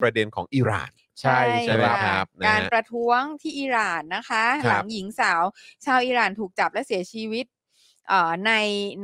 [0.00, 5.42] ประเด็นของอิหร่าน ใช่ใช่ไหมครับครับนะฮะการประท้วงที่อิหร่านนะคะ ครับ หลังหญิงสาว
[5.84, 7.46] ชาวอิหร่านถูกจับและเสียชีวิต
[8.08, 8.52] เอ่อใน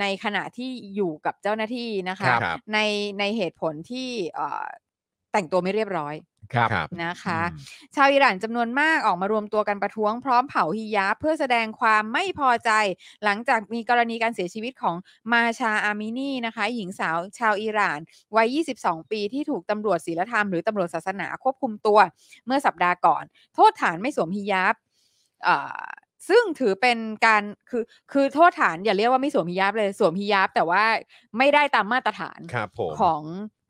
[0.01, 2.79] ในขณะที่อยู่กับเจ้าหน้าที่นะคะ ครับ ใน
[3.19, 4.65] ในเหตุผลที่เอ่อ
[5.33, 6.15] แต่งตัวไม่เรียบร้อย
[6.55, 7.57] ครับครับนะคะอื
[7.91, 12.71] มชาวอิหร่านจำนวนมากออกมารวมตัวกันประท้วงพร้อมเผาฮิญาบเพื่อแสดงความไม่พอใจ
[13.25, 14.97] หลังจากมีกรณีการเสียชีวิตของ
[15.33, 17.99] มาชาอามินีนะคะ หญิงสาวชาวอิหร่าน
[18.37, 21.99] วัย 22 ปีที่ถูกตำรวจศีลธรรมหรือตำรวจศาสนาควบคุมตัว
[22.47, 24.75] เมื่อสัปดาห์ก่อน โทษฐานไม่สวมฮิญาบ
[25.47, 25.89] อ่า
[26.29, 30.85] ซึ่งถือเป็นการคือคือโทษฐานอย่าเรียกว่าไม่สวมฮิญาบเลยสวมฮิญาบแต่ว่า
[31.39, 33.23] ไม่ได้ตามมาตรฐานครับผมของ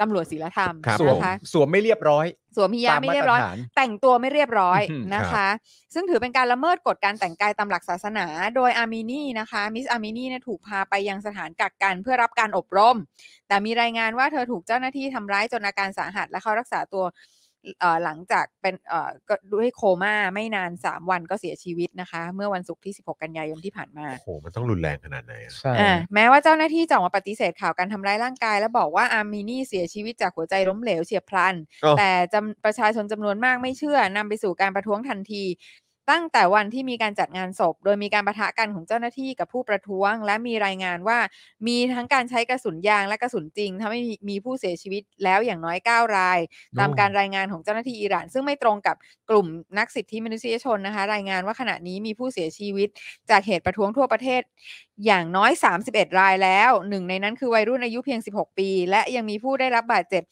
[0.04, 2.26] ตำรวจศีลธรรมครับสวมนะคะสวมไม่เรียบร้อย
[2.56, 5.52] สวมฮิญาบตามไม่เรียบร้อยมาตรฐานแต่งตัวไม่เรียบร้อยอืมนะครัคะบ
[5.94, 12.96] ซึ่งถือเป็นการละเมิดกฎการแต่งกายตามหลักศาสนา โดยอามินีนะคะมิสอามินีเนี่ยถูกพาไปยังสถานกักกันเพื่อรับการอบรม
[13.48, 17.43] แต่มีรายงานว่าเธอถูกเจ้าหน้าที่ทำร้ายจนอาการสาหัสและเข้ารักษาตัวเอ่อ
[18.04, 35.42] หลังจากเป็นเอ่อก็ด้วยโคม่าไม่นาน 3 วันก็เสียชีวิตนะคะ เมื่อวันศุกร์ที่ 16 กันยายนที่ผ่านมาโอ้โหมันต้องรุนแรงขนาดไหนอะใช่อ่าแม้ว่าเจ้าหน้าที่จะออกมาปฏิเสธข่าวการทำร้ายร่างกาย และบอกว่าอาร์มินีเสียชีวิตจากหัวใจล้มเหลวเฉียบพลันอ้าวแต่จำประชาชนจำนวนมากไม่เชื่อนำไปสู่การประท้วงทันที
[36.10, 41.18] ตั้งแต่วันที่มีการจัดงานศพ โดยมีการประทะกันของเจ้าหน้าที่กับผู้ประท้วง และมีรายงานว่า
[41.66, 46.38] มีทั้งการใช้กระสุนยางและกระสุนจริงทำให้มีมีผู้เสียชีวิตแล้วอย่างน้อย 9 ราย
[46.78, 48.96] ตามการรายงานของเจ้าหน้าที่อิหร่าน ซึ่งไม่ตรงกับ
[49.30, 49.46] กลุ่ม
[49.78, 52.88] นักสิทธิมนุษยชนนะคะ รายงานว่าขณะนี้มีผู้เสียชีวิต
[53.30, 54.42] จากเหตุประท้วงทั่วประเทศ
[55.06, 55.52] อย่างน้อย
[55.86, 60.22] 31 รายแล้วหนึ่งในนั้นคือวัยรุ่นอายุเพียง 16 ปี และยังมีผู้ได้รับบาดเจ็บ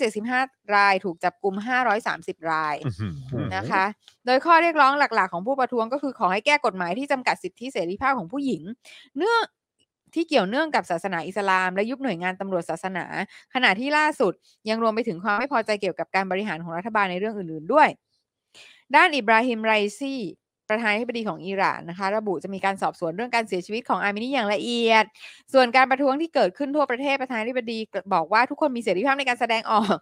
[0.00, 1.54] 375 รายถูกจับกุม
[2.02, 3.84] 530 รายอื้อหือนะคะ
[4.26, 8.62] โดยข้อเรียกร้องหลักๆ ของผู้ประท้วงก็คือขอให้แก้กฎหมายที่จำกัดสิทธิเสรีภาพของผู้หญิง
[9.18, 9.42] เนื่อง
[10.14, 13.04] ที่เกี่ยวเนื่องกับศาสนาอิสลาม และยุบหน่วยงานตำรวจศาสนา
[13.54, 14.32] ขณะที่ล่าสุด
[14.68, 17.88] ยังรวมไปถึงความไม่พอใจเกี่ยวกับการบริหารของรัฐบาลในเรื่องอื่น ๆด้วย
[18.96, 20.14] ด้านอิบราฮิมไรซี
[20.70, 25.04] ประธานาธิบดีของอิหร่านนะคะ ระบุจะมีการสอบสวนเรื่องการเสียชีวิตของอาร์มินีอย่างละเอียด
[25.52, 27.78] ส่วนการประท้วงที่เกิดขึ้นทั่วประเทศประธานาธิบดี
[28.14, 29.96] บอกว่าทุกคนมีเสรีภาพในการแสดงออก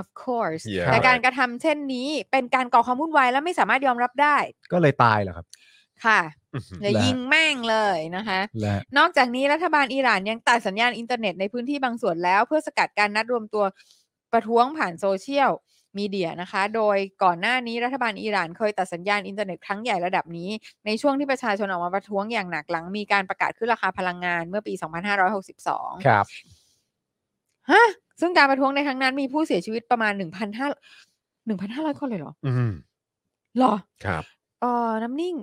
[0.00, 1.24] of course Yeah, แต่การ right.
[1.24, 4.36] กระทำเช่นนี้เป็นการก่อความวุ่นวายและไม่สามารถยอมรับได้
[4.72, 5.46] ก็เลยตายเหรอครับ
[6.04, 6.20] ค่ะ
[6.54, 13.64] อื้อหือเลยและยิงแม่งเลยนะคะและนอกจากนี้รัฐบาลอิหร่านยังตัดสัญญาณอินเทอร์เน็ตในพื้นที่บางส่วนแล้ว เพื่อสกัดการนัดรวมตัว
[14.32, 15.50] ประท้วงผ่านโซเชียล
[15.98, 20.50] มีเดียนะคะ โดยก่อนหน้านี้รัฐบาลอิหร่านเคยตัดสัญญาณอินเทอร์เน็ตครั้งใหญ่ระดับนี้
[20.86, 24.72] ในช่วงที่ประชาชนออกมาประท้วงอย่างหนักหลังมีการประกาศขึ้นราคาพลังงานเมื่อปี
[25.40, 26.26] 2562 ครับ
[27.70, 27.86] ฮะ
[28.20, 30.22] ซึ่งการประท้วงในครั้งนั้นมีผู้เสียชีวิตประมาณ 1,500
[31.48, 32.72] 1,500 คนเลยเหรอ อืม
[33.56, 33.74] เหรอ
[34.04, 34.22] ครับ
[34.60, 35.34] เออน้ำนิ่ง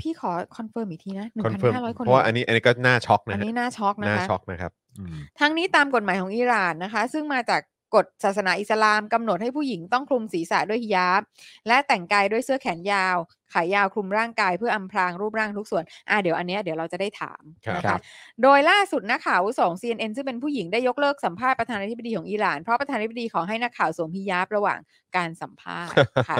[0.00, 7.60] พี่ขอ confirm อีกทีนะ confirm 1,500คนเพราะว่าลยหอันนี้อันนี้ก็น่าช็อกนะอันฮะนี้น่าช็อกนะน่าคะช็อกนะครับอืมทั้งนี้ตามกฎหมายของอิหร่านนะคะ ซึ่งมาจาก
[7.94, 11.22] กฎศาสนาอิสลามกำหนดให้ผู้หญิงต้องคลุมศีรษะด้วยฮิญาบ
[11.68, 13.16] และแต่งกายด้วยเสื้อแขนยาว
[13.52, 17.42] ขายาวคลุมร่างกายเพื่ออำพรางรูปร่างทุกส่วน อ่าเดี๋ยวอันเนี้ยเดี๋ยวเราจะได้ถาม
[17.76, 18.00] นะครัคะบ
[18.42, 24.78] โดยล่าสุดนักข่าวอาวุโสของ CNN ซึ่งเป็นผู้หญิงได้ยกเลิกสัมภาษณ์ประธานาธิบดีของอิหร่านเพราะประธานาธิบดีขอให้นักข่าวสวมฮิญาบระหว่าง
[25.16, 26.38] การสัมภาษณ์ค่ะ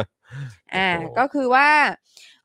[0.75, 1.69] อ่าโอ้โห ก็คือว่า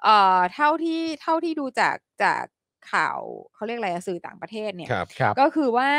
[0.03, 2.43] เอ่อเท่าที่เท่าที่ดูจากจาก
[2.91, 3.19] ข่าว
[3.55, 5.91] เขาเรียกอะไรอะสื่อต่างประเทศเนี่ย ครับ ครับ ก็คือว่า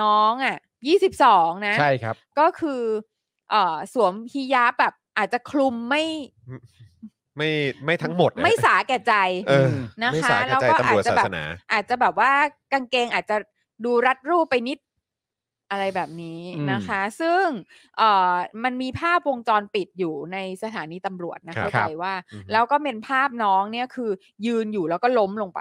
[0.00, 2.82] น้องอะ ยี่สิบสองนะ ใช่ครับ ก็คือ
[3.50, 6.04] เอ่อสวมฮิญาบแบบอาจจะคลุมไม่
[7.36, 7.50] ไม่
[7.84, 9.14] ไม่ทั้งหมดนะไม่สาแก่ใจ
[9.48, 9.72] เออ
[10.04, 12.32] นะคะไม่สายกแล้วระจายก็ตำรวจอาจจะศาแบบสนาอาจจะแบบว่า
[12.72, 13.36] กางเกงอาจจะ
[13.84, 14.78] ดูรัดรูปไปนิด
[15.70, 17.44] อะไรแบบนี้อืมนะคะ ซึ่ง
[17.98, 18.34] เอ่อ
[18.64, 24.10] มันมีภาพวงจรปิดอยู่ในสถานีตำรวจนะครัเข้าบใจว่าอือฮึแล้วก็เป็นภาพน้องเนี่ยคือ
[24.46, 25.60] ยืนอยู่แล้วก็ล้มลงไป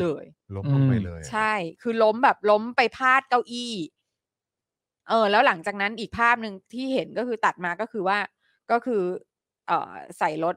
[0.00, 0.24] เลย
[0.56, 1.52] ล้มลงไปเลยอะใช่
[1.82, 8.18] คือล้มแบบล้มไปพาดเก้าอี้เออ แล้วหลังจากนั้นอีกภาพหนึ่งที่เห็นก็คือตัดมาก็คือว่า
[8.70, 9.02] ก็คือ
[9.66, 10.56] เอ่อใส่รถ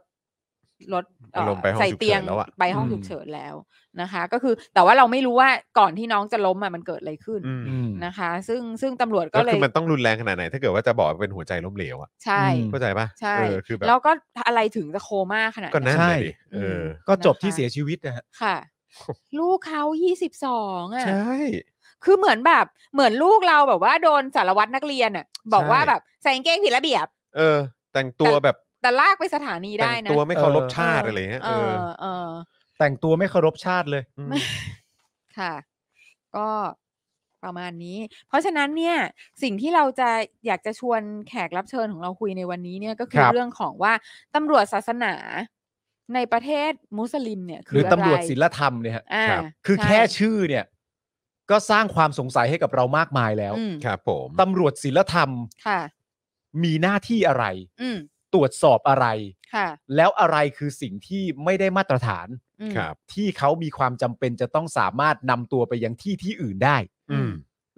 [0.93, 3.55] รถเอ่อลงไปห้องใส่ฉุกเตียเฉิงนแล้วอะไปห้องอืมฉุกเฉินแล้ว
[4.01, 5.49] นะคะ ก็คือแต่ว่าเราไม่รู้ว่า
[5.79, 14.11] ก่อนที่น้องจะล้มอะมันเกิดอะไรขึ้นอืมอืมนะคะ ซึ่งซึ่งตำรวจก็ก็เลคืยอมันต้องรุนแรงขนาดไหน ถ้าเกิดว่าจะบอกว่าเป็นหัวใจล้มเหลวอะใช่อืมเข้าใจปะใช่เออคือแบบแล้วก็
[14.47, 18.55] อะไรถึงจะโคม่าขนาดก็นั่นใช่เลยดิเออก็จบที่นะคะเสียชีวิตนะฮะค่ะ
[19.37, 21.31] ลูกเขายี่สิบสองอะใช่
[22.05, 27.05] คือเหมือนแบบเหมือนลูกเราแบบว่าโดนสารวัตรนักเรียนอะ บอกว่าใช่แบบใส่กางเกงผิดระเบียบ
[27.37, 27.57] เออ
[27.93, 32.27] แต่งตัวแบบแต่ลากไปสถานีแต่ได้งนะตัวไม่เคารพเออชาติอะไรเงี้ยเอเอออเออ
[32.79, 34.39] แต่งตัวไม่เคารพชาติเลย อืมไม่
[35.37, 35.53] ค่ะ
[36.35, 36.47] ก็
[37.43, 37.97] ประมาณนี้
[38.27, 38.97] เพราะฉะนั้นเนี่ย
[39.43, 40.09] สิ่งที่เราจะ
[40.45, 43.93] อยากจะชวนแขกรับเชิญของเราคุยในวันนี้เนี่ยก็คือครับ เรื่องของว่า
[44.35, 45.13] ตำรวจศาสนา
[46.15, 50.63] ในประเทศมุสลิมเนี่ยหรือคืะไตำรวจศีลธรรมเนี่ยฮะอ่าครับคือใช่แค่ชื่อเนี่ย
[51.51, 55.29] ก็สร้างความสงสัยให้กับเรามากมายแล้ว อืม ครับผมตำรวจศีลธรรม
[55.67, 55.79] ค่ะ
[56.63, 57.45] มีหน้าที่อะไร
[57.81, 57.97] อืม
[58.33, 59.07] ตรวจสอบอะไร
[59.53, 62.27] ค่ะแล้วอะไรคือสิ่งที่ไม่ได้มาตรฐาน
[62.61, 66.77] อืมครับ ที่เขามีความจำเป็นจะต้องสามารถนำตัวไปยังที่ที่อื่นได้
[67.11, 67.31] อืม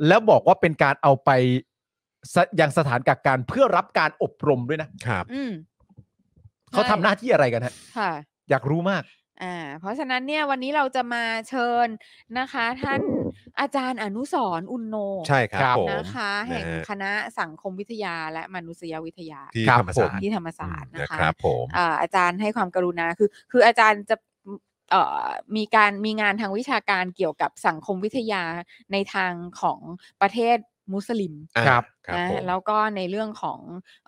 [0.08, 1.30] แล้วบอกว่าเป็นการเอาไป
[2.34, 5.52] สยังสถานกักกันเพื่อรับการอบรมด้วยนะครับ อืม
[6.72, 8.12] เขาทำหน้าที่อะไรกันฮะ ค่ะ
[8.50, 9.04] อยากรู้มาก
[9.44, 11.88] อ่าเพราะฉะนั้นเนี่ยวันนี้เราจะมาเชิญ
[12.40, 13.02] นะคะ ท่าน
[13.60, 14.96] อาจารย์อนุสรณ์อุณโน
[15.28, 24.16] ใช่ครับครับผมนะคะ แห่งนะฮะคณะสังคมวิทยาและมนุษยวิทยาที่ครับธรรมศาสตร์ที่ธรรมศาสตร์อืมนะคะครับผมอ่าอาจารย์ให้ความกรุณาคือ คืออาจารย์จะ
[24.92, 25.26] เอ่อ
[25.56, 28.44] มีการมีงานทางวิชาการเกี่ยวกับสังคมวิทยา
[28.92, 29.32] ในทาง
[29.62, 29.80] ของ
[30.22, 30.58] ประเทศ
[30.94, 33.60] มุสลิมอ่าครับครับนะผมแล้วก็ในเรื่องของ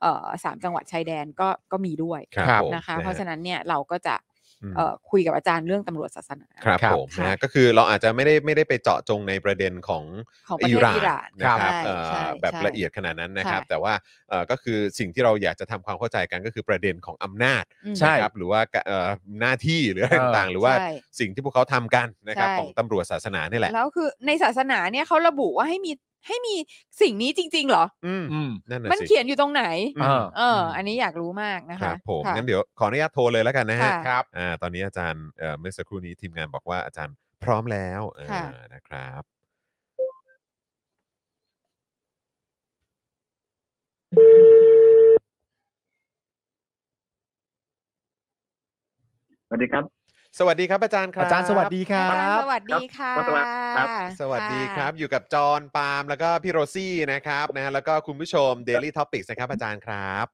[0.01, 4.28] เอ่อสามจังหวัดชายแดนก็ก็มีด้วยครับครับผมนะคะ เพราะฮฉะนั้นเนี่ยเราก็จะอืม
[4.75, 10.03] เอ่อคุยกับอาจารย์เรื่องตำรวจศาสนา ครับครับผมค่ะ นะฮะก็คือเราอาจจะไม่ได้ไม่ได้ไปเจาะจงในประเด็นของ
[10.50, 13.94] ของประเทศอิหร่านนะครับใช่เอ่อใช่แบบใช่ ละเอียดขนาดนั้นนะครับค่ะแต่ว่า
[14.29, 19.07] เอ่อก็คือสิ่งที่เราอยากจะทำความเข้าใจกันก็คือประเด็นของอำนาจอืม ใช่ นะครับหรือว่าเอ่อ
[19.39, 20.89] หน้าที่หรืออะไรเออต่างๆ หรือว่าใช่
[21.19, 25.91] สิ่งที่พวกเขาทำกันนะครับใช่ ของตำรวจศาสนานี่แหละ แล้วคือในศาสนาเนี่ยเขาระบุว่าให้มี
[26.27, 26.56] ให้มี
[27.01, 29.63] สิ่งนี้จริง ๆ เหรอ อืมอืมนั่นน่ะมันสิ เขียนอยู่ตรงไหน
[29.98, 38.44] อืมอ่าเออ อันนี้อยากรู้มากนะคคะรับผมค่ะ งั้นเดี๋ยวขออนุญาตโทรเลยแล้วกันนะฮะค่ะครับอ่าตอนนี้อาจารย์เอ่อเมื่อสักครู่นี้ทีมงานบอกว่าอาจารย์พร้อมแล้วเออค่ะ
[38.74, 39.24] นะครับ
[49.48, 49.98] สวัสดีครับ
[50.37, 53.13] สวัสดีครับอาจารย์ครับ อาจารย์สวัสดีครัอาจารย์บ สวัสดีค่ะ
[53.77, 53.87] ครับ
[54.21, 60.27] สวัสดีครับ อยู่กับจอห์นปาล์มแล้วก็พี่โรซี่นะครับนะฮะแล้วก็คุณผู้ชม Daily Topics นะครับอาจารย์ครับ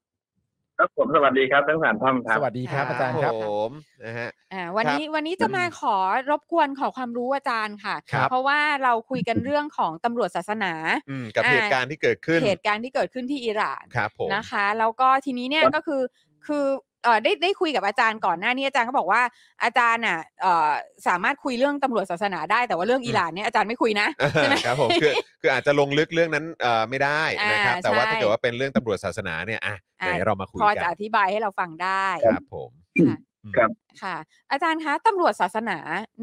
[0.80, 3.70] ครับผมสวัสดีครับทั้งสามท่านครับ สวัสดีครับค่ะอาจารย์ครับ ผม
[4.06, 5.98] นะฮะ อ่าวันครับนี้วันนี้จะมาขอ
[6.30, 10.74] รบกวนขอความรู้อาจารย์ค่ะ ครับ เพราะว่าเราคุยกันเรื่องของตำรวจศาสนา
[11.10, 16.02] อืมกับอ่า เหตุการณ์ที่เกิดขึ้นเหตุการณ์ที่เกิดขึ้นที่อิหร่านครับผม นะคะ แล้วก็ทีนี้เนี่ยครับก็คือ
[16.48, 16.66] คือ
[17.06, 19.22] เอ่อได้ได้คุยกับอาจารย์ก่อนหน้านี้อาจารย์ก็บอกว่า
[19.64, 20.72] อาจารย์อะเอ่อ
[21.08, 27.22] สามารถคุยเรื่องตำรวจศาสนาได้แต่ว่าเรื่องอิหร่านเนี่ยอาจารย์ไม่คุยนะใช่ไหมครับผมคือคืออาจจะลงลึกเรื่องนั้นเอ่อไม่ได้
[27.52, 32.72] นะครับอ่าแต่ว่าใช่ถ้าเกิดว่าเป็นเรื่องตำรวจศาสนาเนี่ยอะไหนอะเรามาคุยพอกัจะนอธิบายให้เราฟังได้ครับผม
[33.08, 33.70] ค่ะอืมครับ
[34.02, 34.16] ค่ะ
[34.52, 35.78] อาจารย์คะตำรวจศาสนา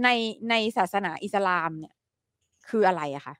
[0.05, 0.09] ใน
[0.51, 1.95] ในศาสนาอิสลามเนี่ย
[2.69, 3.35] คืออะไรอะคะ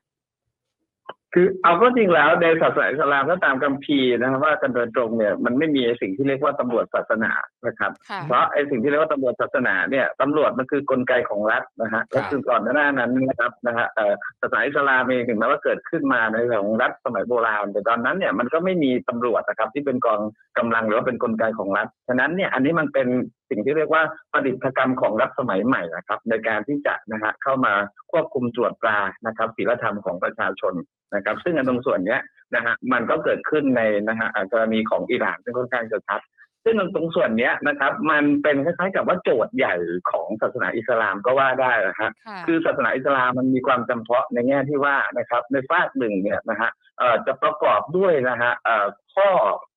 [1.35, 7.31] คือเอาก็จริงแล้วในศาสนาอิสลามก็ตามคัมภีร์นะครับว่ากันโดยตรงเนี่ยมันไม่มีสิ่งที่เรียกว่าตำรวจศาสนา
[7.67, 20.19] นะครับค่ะเพราะไอ้สิ่งที่เรียกว่าตำรวจศาสนาเนี่ยตำรวจมันคือกลไกของรัฐนะฮะก็คือก่อนหน้านั้นนะครับนะฮะเอ่อศาสนาอิสลามเองถึงแม้ว่าเกิดขึ้นมาในเรื่องของรัฐสมัยโบราณแต่ตอนนั้นเนี่ยมันก็ไม่มีตำรวจนะครับที่เป็นกอง
[20.57, 23.07] กำลังหรือว่าเป็นกลไกของรัฐฉะนั้นเนี่ยอันนี้มันเป็น
[23.53, 27.73] สิ่งที่เรียกว่าประดิษฐกรรมของรัฐสมัยใหม่นะครับ ในการที่จะนะฮะเข้ามา
[28.11, 30.73] ควบคุมตรวจตรานะครับศีลธรรมของประชาชน
[31.15, 32.21] นะครับ ซึ่งอันตรงส่วนเนี้ย
[32.55, 36.21] นะฮะมันก็เกิดขึ้นในนะฮะอ่ากรณีของอิหร่านซึ่งค่อนข้างจะชัด
[36.65, 39.75] ซึ่งตรงส่วนเนี้ยนะครับ มันเป็นคล้ายๆกับว่าโจทย์ใหญ่
[40.11, 46.69] ของศาสนาอิสลามก็ว่าได้นะฮะค่ะคือศาสนาอิสลามมันมีความจำเพาะในแง่ที่ว่านะครับ ในฝากหนึ่งเนี่ยนะฮะ
[46.99, 48.85] เอ่อจะประกอบด้วยนะฮะเอ่อ
[49.15, 49.29] ข้อ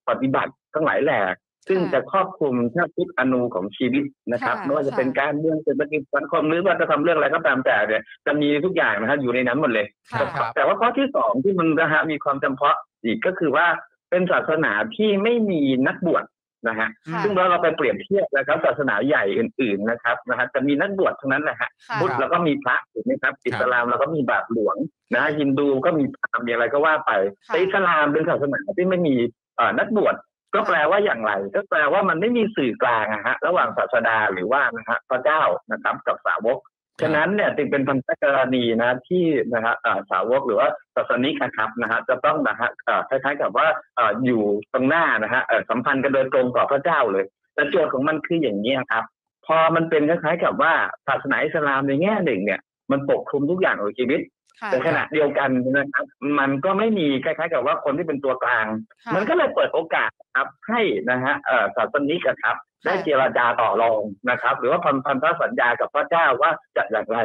[0.08, 1.20] ปฏิบัติทั้งหลายแหล่
[1.68, 13.66] ซึ่งค่ะจะครอบคลุมแทบทุกอนูของชีวิตนะครับค่ะไม่ว่าจะค่ะเป็นการเมืองเศรษฐกิจสังคมหรือว่าจะทำเรื่องอะไรก็ตามแต่เนี่ยจะมีทุกอย่างนะฮะอยู่ในนั้นหมดเลยค่ะครับแต่ว่าข้อที่สองที่มันนะฮะมีความจำเพาะอีกก็คือว่า
[14.10, 16.24] เป็นศาสนาที่ไม่มีนักบวช
[16.68, 24.76] นะฮะค่ะซึ่งเราเราไปเปรียบเทียบนะครับศาสนาใหญ่อื่น ๆนะครับนะฮะจะมีนักบวชทั้งนั้นแหละฮะค่ะพุทธแล้วก็มีพระถูกไหมครับอิสลามแล้วก็มีบาทหลวง
[25.14, 27.12] นะฮินดูก็มีพราหมณ์มีอะไรก็ว่าไป
[27.46, 29.14] ค่ะแต่อิสลามเป็นศาสนาที่ไม่มี
[29.56, 30.14] เอ่อนักบวช
[30.56, 36.58] ก็แปลว่าอย่างไร ก็แปลว่ามันไม่มีสื่อกลางอะฮะระหว่างศาสดาหรือว่านะฮะพระเจ้านะครับกับสาวก
[37.02, 39.74] ฉะนั้นเนี่ยจึงเป็นพันธกรณีนะที่นะฮะ
[40.10, 42.68] สาวกหรือว่าศาสนิกนะครับนะฮะจะต้องนะฮะ
[43.08, 43.66] คล้ายๆกับว่า
[44.24, 49.04] อยู่ตรงหน้านะฮะสัมพันธ์กันโดยตรงต่อพระเจ้าเลยแต่โจทย์ของมันคืออย่างนี้ครับ
[49.46, 50.72] พอมันเป็นคล้ายๆกับว่า
[51.06, 52.60] ศาสนาอิสลามในแง่หนึ่งเนี่ย
[52.90, 54.20] มันปกคลุมทุกอย่างของชีวิต
[54.70, 56.04] แต่ขณะเดียวกันนะครับ
[56.38, 58.66] มันก็ไม่มีคล้ายๆ กับว่าคนที่เป็นตัวกลาง
[59.04, 67.18] ค่ะมันก็เลยเปิดโอกาสครับให้นะฮะเอ่อศาสนิกอะครับ ได้เจรจาต่อรองนะครับ หรือว่าพันพันธสัญญากับพระเจ้าว่าจะอย่างไร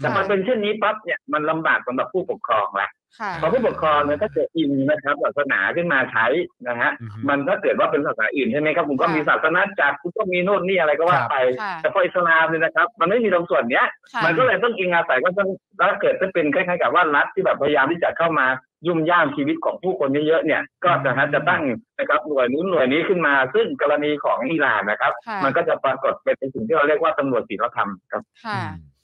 [0.00, 2.88] แต่มันเป็นเช่นนี้ปั๊บเนี่ยมันลำบากสำหรับผู้ปกครองละ
[3.20, 6.26] ค่ะพอผู้ปกครองเนี่ยถ้าเกิดอินนะครับศาสนาขึ้นมาใช้
[6.68, 15.48] นะฮะอือฮึมันก็เกิดว่าเป็นศาสนาอื่นใช่ไหมครับคุณก็ค่ะมีศาสนาจักรคุณก็มีโน่นนี่อะไรก็ว่าไปค่ะแต่พออิสลามเนี่ยนะครับ มันไม่มีตรงส่วนเนี้ยค่ะมันก็เลยต้องอิงอาศัยก็ต้อง
[15.78, 18.46] แล้วเกิดจะเป็นคล้ายๆกับว่ารัฐที่แบบพยายามที่จะเข้ามา
[18.86, 21.62] ยุ่มย่ามชีวิตของผู้คนเยอะๆเนี่ย ก็นะฮะจะตั้ง
[21.98, 28.60] นะครับหน่วยนู้นหน่วยนี้ขึ้นมา ซึ่งกรณีของอิหร่านนะครับค่ะมันก็จะปรากฏเป็นสิ่งที่เราเรียกว่าตำรวจศีลธรรมครับค่ะ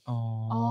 [0.09, 0.19] อ๋อ
[0.53, 0.63] อ๋อ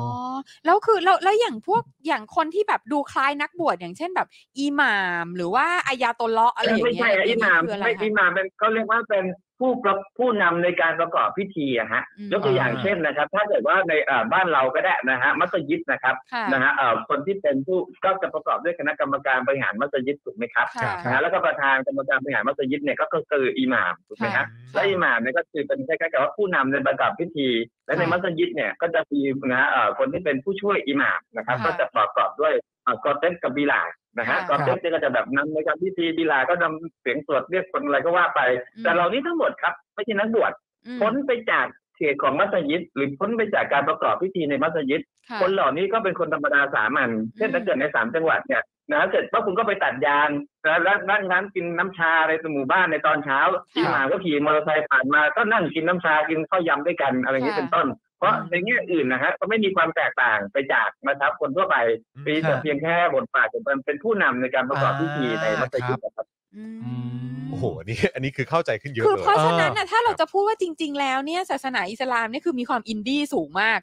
[0.65, 4.27] แล้วคือแล้วแล้วอย่างพวกอย่างคนที่แบบดูคล้ายนักบวชอย่างเช่นแบบ
[4.59, 9.23] อิหม่าม หรือว่าอายาโตลเลาะห์อะไรอย่างไม่เงี้ยใช่อะอิหมามคืออะไรไม่คะอิหมามเป็นเขาเรียกว่าเป็น
[9.61, 27.49] ผู้ประผู้นำในการประกอบพิธีอะฮะอืมยกตัวอย่างเช่นนะครับ ถ้าเกิดว่าในเอ่อบ้านเราก็ได้นะฮะมัสยิดนะครับค่ะนะฮะเอ่อคนที่เป็นผู้ก็จะประกอบด้วยคณะกรรมการบริหารมัสยิดถูกไหมครับค่ะนะฮะแล้วก็ประธานกรรมการบริหารมัสยิดเนี่ยก็คืออิหม่ามถูกไหมค่ะฮะและอิหม่ามเนี่ยก็คือเป็นคล้ายๆกับว่าผู้นำในประกอบพิธี
[27.85, 32.53] และในค่ะมัสยิดเนี่ยก็จะมีนะฮะเอ่อคนที่เป็นผู้ช่วยอิหม่ามนะครับค่ะก็จะประกอบด้วย
[32.83, 33.81] เอ่อกอเต็กับบิลา
[34.17, 38.41] นะฮะค่ะกอเต็เนี่ยก็จะแบบนำในการพิธีบิลาก็นำเสียงสวดเรียกคนอะไรก็ว่าไป
[38.75, 40.51] อืมแต่เหล่านี้ทั้งหมดครับไม่ใช่นักบวช
[40.87, 41.65] อืมพ้นไปจาก
[41.97, 50.29] เขตของมัสยิด หรือพ้นไปจากการประกอบพิธีในมัสยิดค่ะคนเหล่านี้ก็เป็นคนธรรมดาสามัญเช่นอืมถ้าเกิดในสามจังหวัดเนี่ยนะเสร็จว่าคุณก็ไปตัดยาง
[50.65, 53.39] นะแล้วนั่งร้านกินน้ำชาในหมู่บ้านในตอนเช้า
[53.73, 57.87] ที่มาก็ขี่มอเตอร์ไซค์ผ่านมาก็นั่งกินน้ำชากินข้าวยำด้วยกันอะไรอย่างนี้ค่ะเป็นต้น
[58.21, 61.75] เพราะในแง่อื่นนะฮะก็ไม่มีความแตกต่างไปจากนะครับคนทั่วไป
[62.15, 66.25] อืมปีแต่เพียงแค่บทบาทเป็นเป็นผู้นำในการประกอบพิธีในมัสยิดนะครับ
[66.55, 66.93] อืมอื
[67.41, 73.79] มโอ้โหอันนี่อันนี้คือเข้าใจขึ้นเยอะคือเลยเพราะฉะนั้นเออน่ะถ้าเราจะพูดว่าจริง ๆ แล้วเนี่ยศาสนาอิสลามเนี่ยคือมีความอินดี้สูงมาก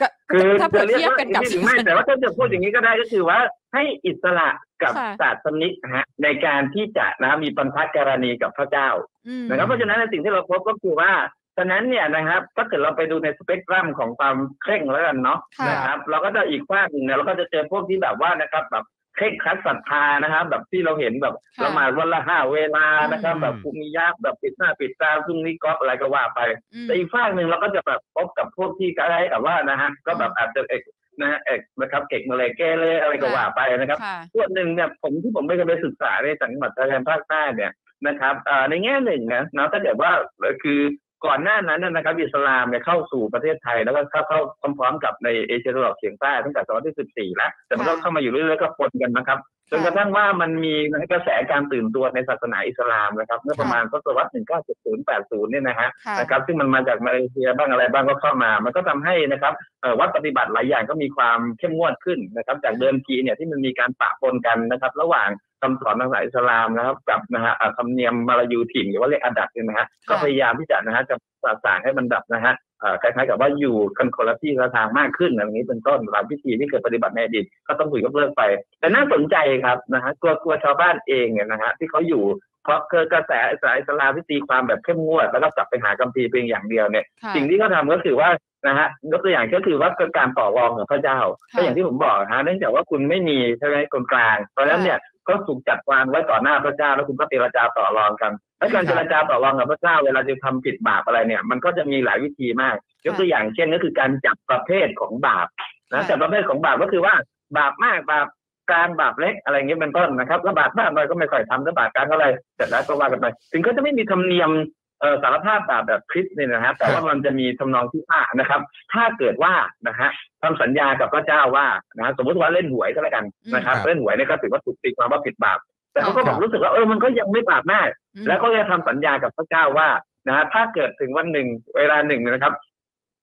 [0.00, 3.38] ก็คือถ้าเปรียบจะเรียกเทียบว่ากันกับหรือไม่แต่ว่าถ้าจะพูดอย่างนี้ก็ได้ก็คือว่า
[3.74, 4.48] ให้อิสระ
[4.82, 8.88] กับค่ะศาสนิกนะฮะในการที่จะนะมีปัญพักรณีกับพระเจ้า
[9.28, 11.12] อืมนะครับเพราะฉะนั้นในสิ่งที่เราพบก็คือว่า
[11.56, 18.84] ฉะนั้นเนี่ยนะครับ ถ้าเกิดเราไปดูในสเปกตรัมของความเคร่งแล้วกันเนาะค่ะนะครับ เราก็จะอีกฝากหนึ่งเนี่ยเราก็จะเจอพวกที่แบบว่านะครับแบบ
[19.16, 26.40] เคร่งครัดศรัทธานะครับ แบบที่เราเห็นแบบค่ะละหมาดวันละห้าเวลานะครับอืมแบบภูมิยาแบบปิดหน้าปิดตาซึ่งนี่ก็อะไรก็ว่าไป
[26.74, 30.82] อืมแต่อีกฝากหนึ่งเราก็จะแบบพบกับพวกที่คล้ายๆกับว่านะฮะก็แบบอาจจะเอก
[31.20, 37.72] นะฮะเอกนะครับเก่งมาเลยแก้เลยอะไรก็ว่าไปนะครับค่ะส่วนหนึ่งเนี่ยผมที่ผมไปไปศึกษาในจังหวัดชายแดนภาคใต้เนี่ย
[38.06, 40.80] นะครับเอ่อในแง่หนึ่งนะนะถ้าเกิดว่าเอ่อคือ
[41.26, 44.40] ก่อนหน้านั้นนะครับ อิสลามเนี่ยเข้าสู่ประเทศไทย แล้วก็เข้าเข้า
[44.78, 49.38] พร้อมๆกับในเอเชียตะวันออกเฉียงใต้ตั้งแต่ศตวรรษที่ 14 แล้ว แต่มันก็เข้ามาอยู่เรื่อยๆก็ปนกันนะครับ
[49.72, 50.74] จนกระทั่งว่ามันมี
[51.12, 59.52] กระแสการตื่นตัวในศาสนาอิสลามนะครับ เมื่อประมาณศตวรรษ 1970 80 เนี่ยนะฮะค่ะนะครับซึ่งมันมาจากมาเลเซียบ้างอะไรบ้างก็เข้ามา มันก็ทำให้นะครับ
[59.82, 65.28] เอ่อวัดปฏิบัติหลายอย่างก็มีความเข้มงวดขึ้นนะครับ จากเดิมทีเนี่ยที่มันมีการปะปนกันนะครับ ระหว่าง
[65.60, 72.71] คำสอนทางศาสนาอิสลามนะครับ กับนะฮะเอ่อธรรมเนียมมาลายูถิ่นหรือว่าเรียกอาดัดเนี่ยนะฮะก็พยายามที่จะนะฮะจะประสานให้มันแบบนะฮะเอ่อ
[73.02, 78.42] คล้ายๆกับว่าอยู่กันคนละที่ละทางมากขึ้นอะไรอย่างนี้เป็นต้นหลายพิธีที่เคยปฏิบัติในอดีตก็ต้องถูกยกเลิกไป
[78.80, 82.24] แต่น่าสนใจครับนะฮะตัวตัวชาวบ้านเองเนี่ยนะฮะที่เขาอยู่
[82.64, 88.28] เพราะเกิดกระแสสายอิสลามที่ตีความแบบเข้มงวด แล้วก็กลับไปหาคัมภีร์เพียงอย่างเดียวเนี่ยค่ะสิ่งที่เขาทำก็คือว่า
[88.66, 91.18] นะฮะยกตัวอย่างก็คือว่าเป็นการต่อรองกับพระเจ้า
[91.52, 94.98] ค่ะก็อย่างที่ผมบอกนะฮะเนื่องจากว่าคุณไม่มีใช่ไหมคนกลางเพราะฉะนั้นเนี่ย
[95.28, 105.46] ก็ถูกจัดวางไว้ต่อหน้าพระเจ้าแล้วคุณก็เจรจาต่อรองกันและการเจรจาต่อรองกับพระเจ้าเวลาจะทำผิดบาปอะไรเนี่ย มันก็จะมีหลายวิธีมากยกตัวอย่างเช่นก็คือการจับประเภทของบาป
[105.92, 107.14] นะค่ะจับประเภทของบาปก็คือว่า
[107.58, 108.26] บาปมากบาป
[108.70, 112.26] กลางบาปเล็กอะไรอย่างเงี้ยเป็นต้นนะครับแล้วบาปมากเราก็ไม่ค่อยทำแล้วบาปกลางเท่าไหร
[112.56, 114.80] เสร็จแล้วก็ว่ากันไปถึงก็จะไม่มีธรรมเนียมเอ่อ
[115.22, 118.60] สารภาพบาปแบบคริสต์เนี่ยนะฮะแต่ว่ามันจะมีทำนองที่ว่านะครับ
[118.92, 119.52] ถ้าเกิดว่า
[119.88, 120.10] นะฮะ
[120.42, 121.66] ทำสัญญากับพระเจ้าว่า
[121.96, 125.58] นะฮะสมมติว่าเล่นหวยก็แล้วกันนะครับอืมเล่นหวยเนี่ยก็ถือว่าถูกตีความว่าผิดบาป
[125.92, 129.88] แต่เขาก็ครับบอกรู้สึกว่าเออมันก็ยังไม่บาปมากอืมแล้วก็จะทำสัญญากับพระเจ้าว่า
[130.26, 132.54] นะฮะถ้าเกิดถึงวันหนึ่งเวลาหนึ่งเนยนะครับ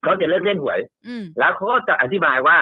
[0.03, 2.57] เขาจะเลิกเล่นหวยอืมแล้วเขาก็จะอธิบายว่า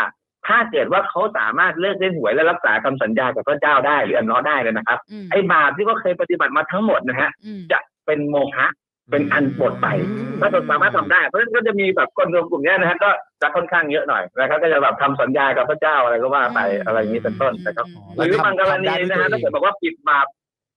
[0.47, 8.67] ถ้าเกิดว่าเขาสามารถเลิกเล่นหวยและรักษาคำสัญญากับพระเจ้าได้หรืออันน้อได้เลยนะครับอืมไอ้บาปที่เขาเคยปฏิบัติมาทั้งหมดนะฮะอืมจะเป็นโมฆะ
[9.11, 13.09] เป็นอันปลดไปอืมถ้าเราสามารถทำได้ เพราะฉะนั้นก็จะมีแบบคนรวมกลุ่มเนี้ยนะฮะก็
[13.41, 20.27] จะค่อนข้างเยอะหน่อยนะครับก็จะแบบทำสัญญากับพระเจ้าอะไรก็ว่าไปอะไรอย่างนี้เป็นต้นนะครับอืมหรือบางกรณีทำได้ด้วยนะฮะตัวเองถ้าเกิดบอกว่าผิดบาป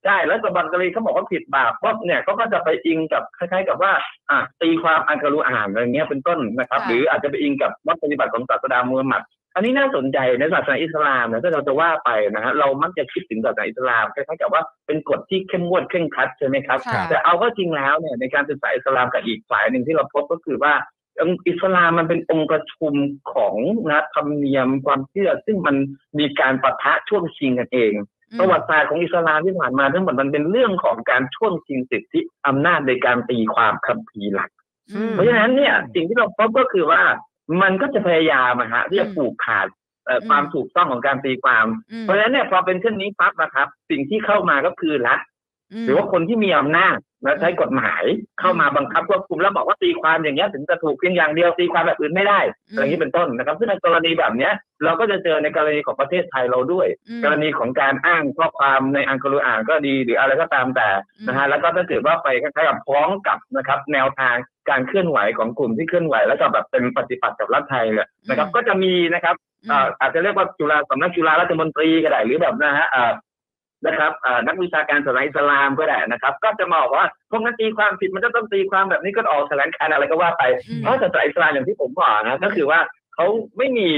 [0.05, 3.93] ใช่แล้วกับบางกรณีเขาบอกว่าผิดบาปปุ๊บเนี่ยเขาก็จะไปอิงกับคล้ายๆ กับว่า
[4.31, 9.23] อะตีความอันกรุอ่านอะไรเงี้ยเป็นต้นนะครับค่ะหรืออาจจะไปอิงกับวัดปฏิบัติของศาสดามูฮัมหมัด
[9.55, 20.75] อันนี้น่าสนใจในศาสนาอิสลามเนี่ยถ้าเราจะว่าไปนะฮะเรามักจะคิดถึงศาสนาอิสลามคล้ายๆกับว่าเป็นกฎที่เข้มงวดเคร่งครัดใช่ไหมครับค่ะแต่เอาก็จริงแล้วเนี่ยในการศึกษาอิสลามกับอีกฝ่ายหนึ่งที่เราพบก็คือว่า
[21.49, 22.95] อิสลามมันเป็นองค์ประชุม
[23.35, 23.57] ของ
[23.91, 25.77] นะธรรมเนียมความเชื่อ ซึ่งมัน
[26.19, 27.93] มีการปะทะช่วงชิงกันเอง
[28.33, 34.51] อืมประวัติศาสตร์ของอิสลามที่ผ่านมาทั้งหมดมันเป็นเรื่องของการช่วงชิงสิทธิอำนาจในการตีความคัมภีร์หลัก
[34.95, 37.03] อืมเพราะฉะนั้นเนี่ยสิ่งที่เราพบก็คือว่า
[37.63, 39.67] มันก็จะพยายามอะฮะที่จะอืมผูกขาด
[40.07, 45.21] เอ่ออมความถูกต้องของการตีความอืมเพราะฉะนั้นเนี่ยพอเป็นเช่นนี้ปั๊บนะครับ สิ่งที่เข้ามาก็คือรัฐ
[45.87, 48.05] หรือว่าคนที่มีอำนาจและใช้กฎหมาย
[48.41, 54.53] เข้ามาบังคับควบคุมแล้วบอกว่าตีความอย่างเงี้ยถึงจะถูกเพียงอย่างเดียวตีความแบบอื่นไม่ได้อืมอะไรอย่างนี้เป็นต้นนะครับ ซึ่งในกรณีแบบเนี้ย
[54.85, 60.89] เราก็จะเจอในกรณีของประเทศไทยเราด้วยอืมกรณีของการอ้างข้อความในอังกฤษอ่านก็ดีหรืออะไรก็ตามแต่
[61.27, 64.37] นะฮะแล้วก็ถ้าเกิดว่าไปคล้ายๆกับพ้องกับนะครับ แนวทาง
[64.71, 69.35] การเคลื่อนไหวของกลุ่มที่เคลื่อนไหว แล้วก็แบบเป็นปฏิปักษ์กับรัฐไทยเนี่ยนะครับอืมก็จะมีนะครับ
[69.65, 73.13] อือ่ามอาจจะเรียกว่าจุฬาสำนักจุฬารัฐมนตรีก็ได้หรือแบบนะฮะอ่า
[73.87, 82.81] นะครับอ่านักวิชาการศาสนาอิสลามก็ได้นะครับ ก็จะมาบอกว่าพวกนั้นตีความผิดมันจะต้องตีความแบบนี้ก็ออกแถลงการณ์อะไรก็ว่าไปอืมเพราะศาสนาอิสลามอย่างที่ผมบอกนะก็คือว่า
[83.15, 83.27] เขา
[83.59, 83.89] ไม่มี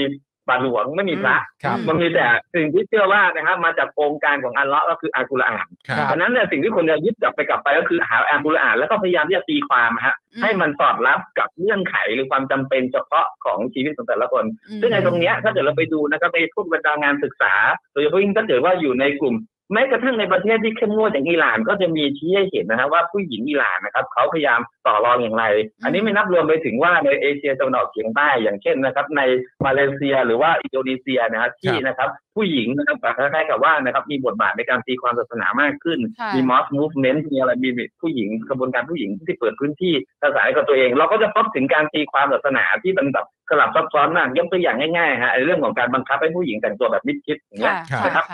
[0.49, 17.55] บาทหลวงไม่มีพระครับมันมีแต่สิ่งที่เชื่อว่านะครับ มาจากองค์การของอัลเลาะห์ก็คืออัลกุรอานครับฉะนั้นเนี่ยสิ่งที่คนจะยึดกลับไปกลับไปก็คือหาอัลกุรอานแล้วก็พยายามที่จะตีความฮะอืมให้มันสอดรับกับเงื่อนไขหรือความจำเป็นเฉพาะของชีวิตของแต่ละคนอืมซึ่งในตรงเนี้ยถ้าเกิดเราไปดูนะครับในพวกบรรดางานศึกษา
[17.93, 19.35] โดยเฉพาะยิ่งถ้าเกิดว่าอยู่ในกลุ่ม
[19.73, 25.45] แม้กระทั่งในประเทศที่เข้มงวดอย่างอิหร่านก็จะมีชี้ให้เห็นนะครับว่าผู้หญิงอิหร่านนะครับเขาพยายามต่อรองอย่างไร
[25.85, 29.21] อันนี้ไม่นับรวมไปถึงว่าในเอเชียตะวันออกเฉียงใต้อย่างเช่นนะครับ ใน
[29.65, 37.71] มาเลเซียหรือว่าอินโดนีเซียนะครับที่นะครับ ผู้หญิงนะครับคล้ายๆกับว่านะครับมีบทบาทในการตีความศาสนามากขึ้นค่ะมี mosque movement มีอะไรมี
[38.03, 48.27] ผู้หญิงกระบวนการผู้หญิงที่เปิดพื้นที่ภาษาให้กับตัวเอง เราก็จะพบถึงการตีความศาสนาที่มันแบบสลับซับซ้อนมากยกตัวอย่างง่ายๆฮะไอ้เรื่องของการบังคับให้ผู้หญิงแต่งตัวแบบมิดชิดอย่างเงี้ค่ะยค่ะนะครับ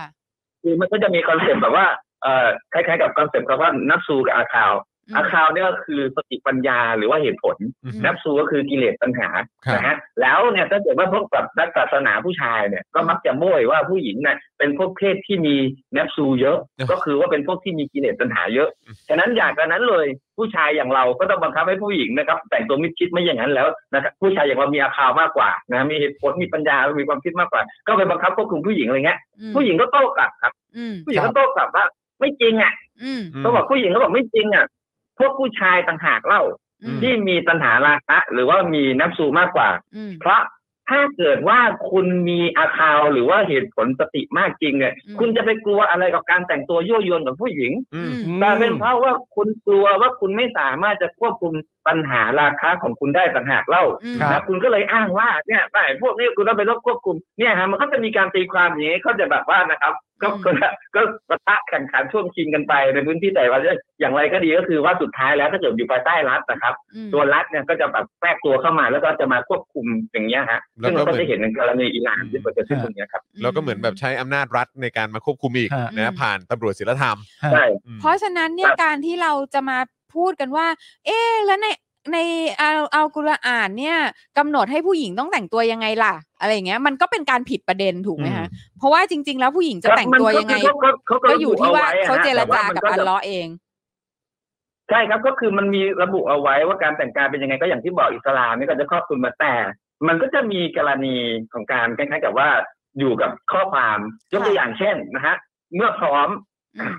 [0.62, 1.87] คือมันก็จะมี concept แบบว่า
[2.23, 4.73] เอ่อคล้ายๆกับ concept คำว่า nafsu กับ akal
[5.09, 9.29] อืม akal เนี่ยก็คือสติปัญญาหรือว่าเหตุผลอืม nafsu ก็คือกิเลสตัณหา
[9.67, 15.57] ครับนะฮะแล้วเนี่ยถ้าเกิดว่าพวกแบบนักศาสนาผู้ชายเนี่ยก็มักจะโม้ยว่าผู้หญิงเนี่ยเป็นพวกเพศที่มี
[15.97, 20.07] nafsu เยอะเออก็คือว่าเป็นพวกที่มีกิเลสตัณหาเยอะอืมฉะนั้นอย่ากระนั้นเลย
[20.38, 31.85] ผู้ชายอย่างเราก็ต้องบังคับให้ผู้หญิงนะครับ แต่งตัวมิดชิดไม่อย่างนั้นแล้วนะครับผู้ชายอย่างเรามี akal มากกว่านะมีเหตุผลมีปัญญา มีความคิดมากกว่า ก็ไปบังคับควบคุมผู้หญิงอะไรเงี้ยอืมผู้หญิงก็โต้กลับครับอืมผู้หญิงก็โต้กลับว่า
[32.21, 32.73] ไม่จริงอะ
[33.03, 34.65] อืมเขาบอกผู้หญิงเขาบอกไม่จริงอะ
[35.19, 36.43] พวกผู้ชายต่างหากเล่า
[36.83, 40.41] อืมที่มีปัญหาราคะหรือว่ามีนับซูมากกว่าอืมเพราะ
[40.93, 41.61] ถ้าเกิดว่า
[41.91, 51.53] คุณมีอาคาวหรือว่าเหตุผลสติมากจริงเนี่ยอืมคุณจะไปกลัวอะไรกับการแต่งตัวยั่วยวนกับผู้หญิงอืมแต่เป็นเพราะว่าคุณกลัวว่าคุณไม่สามารถจะควบคุม
[51.87, 60.50] ปัญหาราคาของคุณได้ต่างหากเล่าอืมครับนะคุณก็เลยอ้างว่าเนี่ยไอ้พวกนี้คุณต้องไปลบควบคุมเนี่ยฮะมันก็จะมีการตีความอย่างนี้เขาจะแบบว่านะครับ ก็อืมก็
[60.94, 63.61] ก็ปะทะแข่งขันช่วงชิงกันไปในพื้นที่แต่ว่า
[64.00, 77.17] อย่างไรก็ดีก็คือว่าสุดท้ายแล้วถ้าเกิดอยู่ภายใต้รัฐนะครับอืมตัวรัฐเนี่ยก็จะแบบแทรกตัวเข้ามาแล้วก็จะมาควบคุมอย่างเงี้ยฮะแล้วซึ่งก็เราก็เหมือนจะเห็นในกรณีอิหร่านที่เกิดขึ้นตรงเนี้ยครับแล้วก็เหมือนแบบใช้อำนาจรัฐในการมาควบคุมอีกฮะนะผ่านตำรวจศีลธรรม
[77.52, 79.78] ใช่อืมเพราะฉะนั้นเนี่ยครับการที่เราจะมา
[80.14, 80.66] พูดกันว่า
[81.06, 81.66] เอ๊ะแล้วใน
[82.12, 82.18] ใน
[82.60, 83.97] อัลอัลกุรอานเนี่ย
[84.38, 88.47] กำหนดให้ผู้หญิงต้องแต่งตัวยังไงล่ะ อะไรอย่างเงี้ยมันก็เป็นการผิดประเด็นถูกไหมคะ
[88.78, 93.49] เพราะว่าจริง ๆ แล้วผู้หญิงจะแต่งตัวยังไงครับมันก็คือเขาเขาก็อยู่ที่ว่าระบุเขาไะฮะเจรจาแต่ว่กับมันอัลจะเลอฮ์เอง
[94.90, 99.54] ใช่ครับก็คือมันมีระบุเอาไว้ว่าการแต่งกายเป็นยังไงก็อย่างที่บอกอิสลามนี่ก็จะครอบคลุมมาแต่
[100.06, 101.16] มันก็จะมีกรณี
[101.52, 102.49] ของการคล้ายๆกับว่า
[102.99, 103.99] อยู่กับข้อความ
[104.32, 105.36] ยกตัวอย่างเช่นนะฮะ
[105.75, 106.28] เมื่อพร้อม
[106.78, 106.94] อืม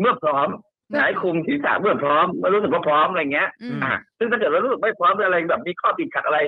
[0.00, 0.48] เมื่อพร้อม
[0.88, 6.40] เมื่อหายคลุมศีรษะเมื่อพร้อมเมื่อรู้สึกว่าพร้อมอะไรเงี้ยอืมอ่า ซึ่งถ้าเกิดเรารู้สึกไม่พร้อมหรืออะไรแบบมีข้อติดขัดอะไร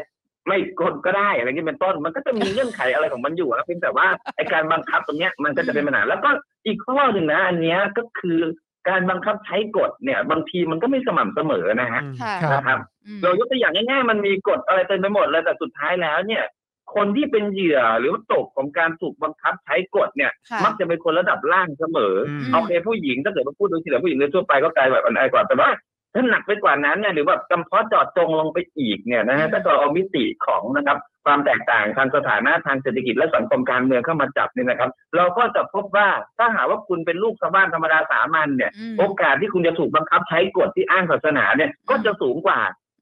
[0.48, 6.30] ไม่กดก็ได้อะไรเงี้ยเป็นต้น มันก็จะมีเงื่อนไขอะไรของมันอยู่นะเพียงแต่ว่าไอการบังคับตรงเนี้ยมันก็จะเป็นปัญหาแล้วก็
[6.66, 8.38] อีกข้อหนึ่งนะอันเนี้ยก็คือ
[8.88, 16.44] การบังคับใช้กฎเนี่ย บางทีมันก็ไม่สม่ำเสมอนะฮะค่ะครับนะครับอืมเรายกตัวอย่างง่ายๆ มันมีกฎอะไรเต็มไปหมดเลยแต่สุดท้ายแล้วเนี่ย
[16.94, 25.70] คนที่เป็นเหยื่อหรือว่าตกของการถูกบังคับใช้กฎเนี่ย ค่ะมักจะเป็นคนระดับล่างเสมออม โอเคผู้หญิงถ้าเกิดว่าพูดโดยที่เหลือผู้หญิงโดยทั่วไปก็กลายแบบอันไอกว่าแต่ว่า
[26.14, 42.60] ถ้าหนักไปกว่านั้นเนี่ยหรือแบบจำเพาะเจาะจงลงไปอีกเนี่ยนะฮะอืมถ้าเราเอามิติของนะครับความแตกต่างทางสถานะทางเศรษฐกิจและสังคมการเมืองเข้ามาจับเนี่ยนะครับ เราก็จะพบว่าถ้าหากว่าคุณเป็นลูกชาวบ้านธรรมดาสามัญเนี่ย อืม โอกาสที่คุณจะถูกบังคับใช้กฎที่อ้างศาสนาเนี่ยก็จะสูงกว่า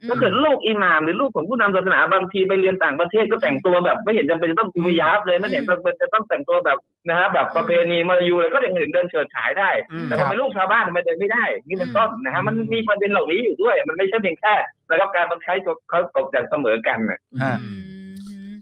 [0.08, 14.54] ถ้าเกิดลูกอิหม่ามหรือลูกของผู้นำศาสนาบางทีไปเรียนต่างประเทศก็แต่งตัวแบบ ไม่เห็นจำเป็นจะต้องกุมยาบเลยไม่เห็นจำเป็นจะต้องแต่งตัวแบบนะฮะแบบประเพณีมายูเลยก็ยังเห็นเดินเฉิดฉายได้อืมแต่พอเป็นลูกชาวบ้านทำไมเดินไม่ได้นี่เป็นต้นนะฮะมันมีประเด็นเหล่านี้อยู่ด้วย มันไม่ใช่เพียงแค่
[14.90, 17.94] นะครับการบังคับเขาตกอย่างเสมอกันน่ะฮะอืม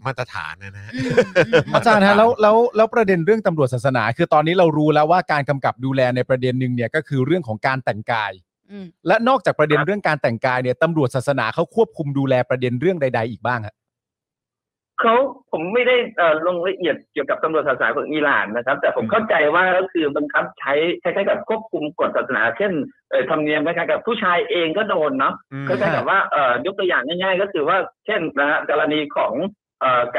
[0.05, 8.31] มาตรฐานนะนะฮะอืมอืมอาจารย์ฮะแล้วแล้วแล้วประเด็นเรื่องตำรวจศาสนา คือตอนนี้เรารู้แล้วว่าการกำกับดูแลในประเด็นหนึ่งเนี่ยก็คือเรื่องของการแต่งกาย
[8.71, 13.75] อืมและนอกจากประเด็นครับเรื่องการแต่งกายเนี่ยตำรวจศาสนาเขาควบคุมดูแลประเด็นเรื่องใด ๆ อีกบ้างฮะ
[15.01, 15.15] เขา
[15.51, 20.73] ผมไม่ได้เอ่อลงละเอียดเกี่ยวกับตำรวจศาสนาของอิหร่านนะครับ แต่ผมเข้าใจว่าก็คือบังคับใช้
[21.03, 22.71] คล้ายๆกับควบคุมกฎศาสนา เช่น
[23.09, 29.62] เอ่อธรรมเนียมคล้ายๆกับผู้ชายเองก็โดนเนาะอืม คล้ายๆกับว่าเอ่อยกตัวอย่างง่าย ๆ ก็คือว่าเช่นนะฮะกรณีของเอ่อ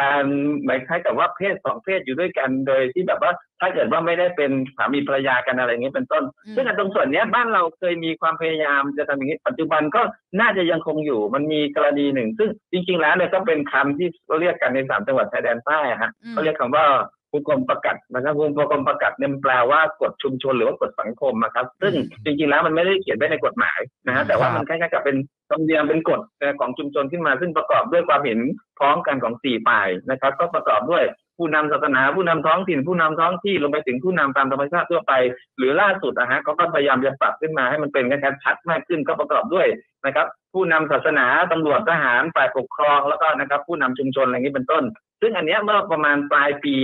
[0.00, 0.24] การ
[0.64, 10.02] หมายคล้ายกับว่าเพศสองเพศอยู่ด้วยกันโดยที่แบบว่าถ้าเกิดว่าไม่ได้เป็นสามีภรรยากันอะไรอย่างนี้เป็นต้นอืมซึ่งในตรงส่วนเนี้ยบ้านเราเคยมีความพยายามจะทำอย่างนี้ปัจจุบันก็
[10.40, 16.86] น่าจะยังคงอยู่มันมีกรณีหนึ่ง ซึ่งจริงๆแล้วเนี่ยก็เป็นคำที่เราเรียกกันในสามจังหวัดชายแดนใต้อะฮะอืมเขาเรียกคำว่า
[17.34, 21.94] ผู้กรมประกาศนะครับผู้กรมประกาศเนี่ยมันแปลว่ากฎชุมชนหรือว่ากฎสังคมนะครับ ซึ่ง
[22.24, 25.16] จริงๆแล้วมันไม่ได้เขียนไว้ในกฎหมายนะฮะแต่ว่ามันคล้ายๆกับเป็น
[25.50, 26.20] ธรรมเนียมเป็นกฎ
[26.60, 28.40] ของชุมชนขึ้นมา ซึ่งประกอบด้วยความเห็น
[28.78, 31.04] พ้องกันของสี่ฝ่ายนะครับ ก็ประกอบด้วย
[31.38, 35.12] ผู้นำศาสนาผู้นำท้องถิ่นผู้นำท้องที่ลงไปถึงผู้นำตามธรรมชาติทั่วไป
[35.58, 39.66] หรือล่าสุดนะฮะก็พยายามจะปรับขึ้นมาให้มันเป็นกระชัดมากขึ้นก็ประกอบด้วย
[40.06, 44.84] นะครับ ผู้นำศาสนาตำรวจทหารฝ่ายปกครองแล้วก็นะครับ ผู้นำชุมชนอะไรอย่างนี้เป็นต้น
[45.24, 46.74] ซึ่งอันเนี้ยเมื่อประมาณปลายปี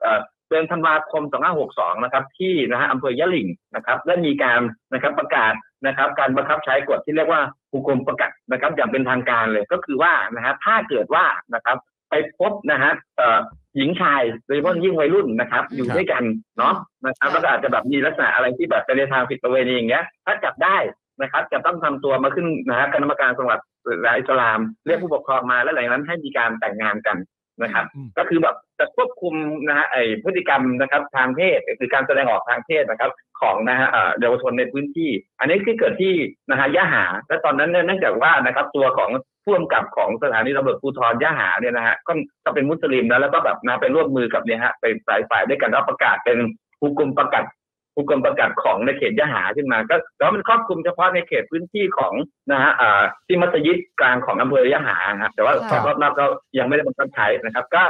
[0.00, 1.22] เอ่อเดือนธันวาคม
[1.62, 4.60] 2562 นะครับ ที่นะฮะอำเภอยะหลิ่งนะครับ ได้มีการ
[4.92, 5.52] นะครับประกาศ
[5.86, 7.40] นะครับ การบังคับใช้กฎที่เรียกว่า
[7.72, 11.76] หุกรมประกาศนะครับอย่างเป็นทางการเลยก็คือว่านะฮะถ้าเกิดว่านะครับ
[12.10, 13.40] ไปพบนะฮะเอ่อ
[13.76, 16.24] หญิงชายโดยเฉพาะยิ่งวัยรุ่นนะครับ อยู่ด้วยกัน
[16.58, 16.74] เนาะ
[17.06, 20.76] นะครับแล้วก็อาจจะแบบมีลักษณะอะไรที่แบบไปในทางผิดประเวณีอย่างเงี้ย ถ้าจับได้
[21.22, 23.58] นะครับ จะต้องทำตัวมาขึ้นนะฮะคณะกรรมการจังหวัด
[24.18, 27.16] อิสลาม เรียกผู้ปกครองมาแล้วหลังจากนั้นให้มีการแต่งงานกัน
[27.62, 29.34] นะครับอืมก็คือแบบจะควบคุม
[29.68, 36.14] นะฮะไอพฤติกรรมนะครับทางเพศคือการแสดงออกทางเพศนะครับ ของนะฮะเอ่อเยาวชนในพื้นที่ อันนี้ที่เกิดที่
[36.50, 39.10] นะฮะยะหา และตอนนั้นเนี่ยเนื่องจากว่านะครับตัวของ
[39.44, 42.12] ผู้กำกับของสถานีตำรวจภูธรยะหาเนี่ยนะฮะก็
[42.44, 46.38] ก็เป็นมุสลิมนะแล้วก็แบบนะไปร่วมมือกับเนี่ยฮะเป็นสายฝ่ายด้วยกันแล้วประกาศเป็น
[46.80, 47.44] ผู้กุมประกาศ
[48.00, 52.14] ผู้กุมประกาศของในเขตยะหาขึ้นมา ก็แล้วมันครอบคลุมเฉพาะในเขตพื้นที่ของ
[52.50, 56.24] นะฮะอ่าที่มัสยิดกลางของอำเภอยะหาครับแต่ว่าค่ะรอบนอกก็
[56.58, 57.82] ยังไม่ได้บังคับใช้นะครับ ก็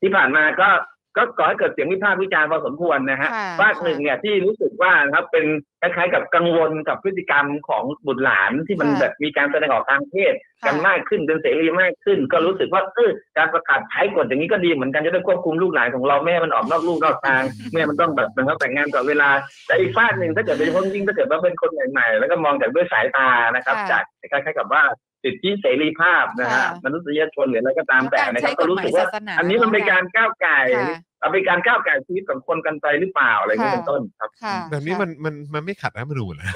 [0.00, 0.68] ที่ผ่านมาก็
[1.16, 5.46] ก็ก่อให้เกิดเสียงวิพากษ์วิจารณ์พอสมควรนะฮะค่ะภาคหนึ่งเนี่ยที่รู้สึกว่านะครับเป็น
[5.80, 19.28] คล้ายๆกับกังวลกับพฤติกรรมของบุตรหลานที่มันค่ะแบบมีการแสดงออกทางเพศค่ะกันมากขึ้นเป็นเสรีมากขึ้น ก็รู้สึกว่าเออการประกาศใช้กฎอย่างนี้ก็ดีเหมือนกันจะได้ควบคุมลูกหลานของเราแม่ให้มันออกนอกลูกนอกทางแม่มันต้องแบบนะครับแต่งงานก่อนเวลา
[19.66, 24.82] แต่อีกฝากหนึ่งถ้าเกิดโดยเฉพาะยิ่งถ้าเกิดว่าเป็นคนใหม่ๆแล้วก็มองจากด้วยสายตานะครับค่ะจากคล้ายๆกับว่า
[25.26, 29.06] สิทธิเสรีภาพนะฮะค่ะมนุษยชนหรืออะไรก็ตามแต่นะครับก็รู้สึกว่า
[29.38, 36.46] อันนี้มันเป็นการก้าวไก่ค่ะเอาเป็นการก้าวไก่ชีวิตของคนกันไปหรือเปล่าอะไรอย่างนี้ค่ะเป็นต้นครับค่ะแบบนี้ค่ะมันมันมันไม่ขัดรัฐธรรมนูญเหรอ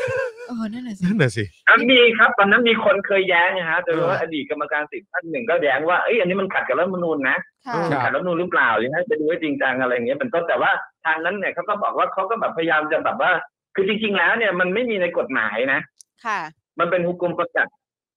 [0.48, 10.70] เออนั่นแหละสินั่นน่ะสิอันมีครับตอนนั้นมีคนเคยแย้งนะฮะโดยเฉเอพาะออดีตกรรมการสิทธิ์ท่านหนึ่งก็แย้งว่าเอ้ยอันนี้มันขัดกับรัฐธรรมนูญนะค่ะมันขัดรัฐธรรมนูญหรือเปล่าอย่างให้ไปดูให้จริงจังอะไรอย่างเงี้ยเป็นต้นแต่ว่า
[11.06, 13.30] ทางนั้นเนี่ยเขาก็บอกว่าเขาก็แบบพยายามจะแบบว่า
[13.74, 15.80] คือจริง ๆ แล้วเนี่ยมันไม่มีในกฎหมายนะ
[16.26, 16.40] ค่ะ
[16.78, 17.66] มันเป็นหุกุมประกาศ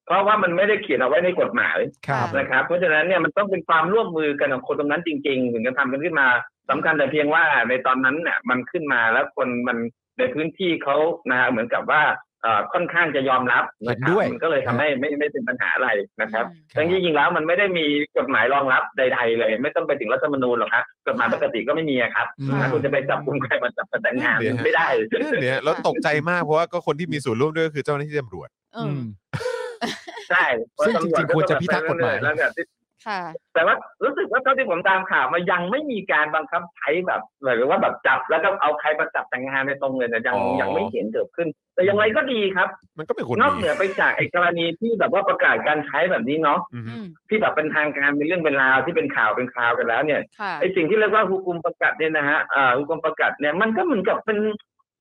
[0.05, 6.27] เพราะว่ามันไม่ได้เขียนเอาไว้ในกฎหมายครับนะครับ เพราะฉะนั้นเนี่ยมันต้องเป็นความร่วมมือกันของคนตรงนั้นจริง ๆ ถึงจะทำกันขึ้นมา
[6.69, 9.77] สำคัญแต่เพียงว่าในตอนนั้นเนี่ยมันขึ้นมาแล้วคนมัน
[10.17, 10.97] ในพื้นที่เขา
[11.29, 12.03] นะฮะเหมือนกับว่า
[12.41, 15.89] เอ่อค่อนข้างจะยอมรับนะคเห็รันด้วยมันก็เลยทำให้ไม่ไม่เป็นปัญหาอะไร
[16.21, 17.85] นะครับอืมแต่จริงๆแล้วมันไม่ได้มี
[18.17, 29.03] กฎหมายรองรับใด ๆ เลย ไม่ต้องไปถึงรัฐธรรมนูญหรอกครับกฎหมายปกติก็ไม่มีอะครับอืมถ้าคุณจะไปจับกุมใครมาจับแต่งงานเดี๋ยวฮะไม่ได้นั่นเนี่ยแล้วตกใจมากเพราะว่าก็คนที่มีส่วนร่วมด้วยก็คือเจ้าหน้าที่ตำรวจเออือม
[30.29, 30.45] ใช่
[30.85, 32.51] ซึ่งจริงๆควรจะพิทักษ์กฎหมายแล้วเนี่ย
[33.09, 33.21] ค่ะ
[33.53, 54.37] แต่ว่ารู้สึกว่าเท่าที่ผมตามข่าวมายังไม่มีการบังคับใช้แบบหรือว่าแบบจับแล้วก็เอาใครมาจับแต่งงานในตรงเลยแต่ยังอ๋อยังไม่เห็นเกิดขึ้น แต่อย่างไรก็ดีครับ มันก็เป็นคนนอกดีเหนือไปจากไอ้กรณีที่แบบว่าประกาศการใช้แบบนี้เนาะอืมอืมที่แบบเป็นทางการเป็นเรื่องเป็นราวที่เป็นข่าวเป็นข่าวกันแล้วเนี่ยค่ะไอ้สิ่งที่เรียกว่าหุกุมประกาศเนี่ยนะฮะอ่าหุกุมประกาศเนี่ยมันก็เหมือนกับเป็น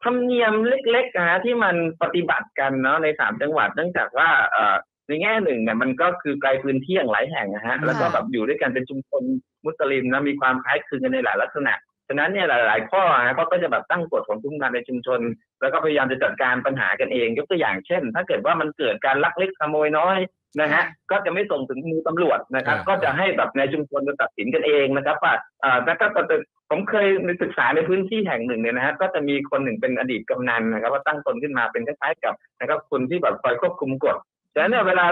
[0.05, 4.77] ธรรมเนียมเล็กๆนะฮะที่มันปฏิบัติกันเนาะในสามจังหวัดเนื่องจากว่าเอ่อ
[5.09, 9.23] ในแง่หนึ่งเนี่ยมันก็คือไกลพื้นที่อย่างหลายแห่งนะฮะแล้วก็แบบอยู่ด้วยกันเป็นชุมชน
[9.65, 11.75] มุสลิมนะมีความคล้ายคลึงกันในหลายลักษณะ
[12.09, 15.21] ฉะนั้นเนี่ยหลาย ๆ ข้อนะเขาก็จะแบบตั้งกฎของทุกงานในชุมชน
[15.61, 20.19] แล้วก็พยายามจะจัดการปัญหากันเองยกตัวอย่างเช่น ถ้าเกิดว่ามันเกิดการลักเล็กขโมยน้อย
[20.61, 25.35] นะฮะก็จะไม่ส่งถึงมือตำรวจนะครับอ่าก็จะให้แบบในชุมชนจะตัดสินกันเองนะครับว่า
[25.65, 26.37] อ่าแต่ก็แต่
[26.71, 27.07] ผมเคย
[27.43, 34.17] ศึกษาในพื้นที่แห่งหนึ่งเนี่ยนะฮะก็จะมีคนหนึ่งเป็นอดีตกำนันนะครับ ว่าตั้งตนขึ้นมาเป็นคล้ายๆกับนะครับคนที่แบบคอยควบคุมกฎ
[34.55, 35.05] ฉะนั้นเนี่ยเวลา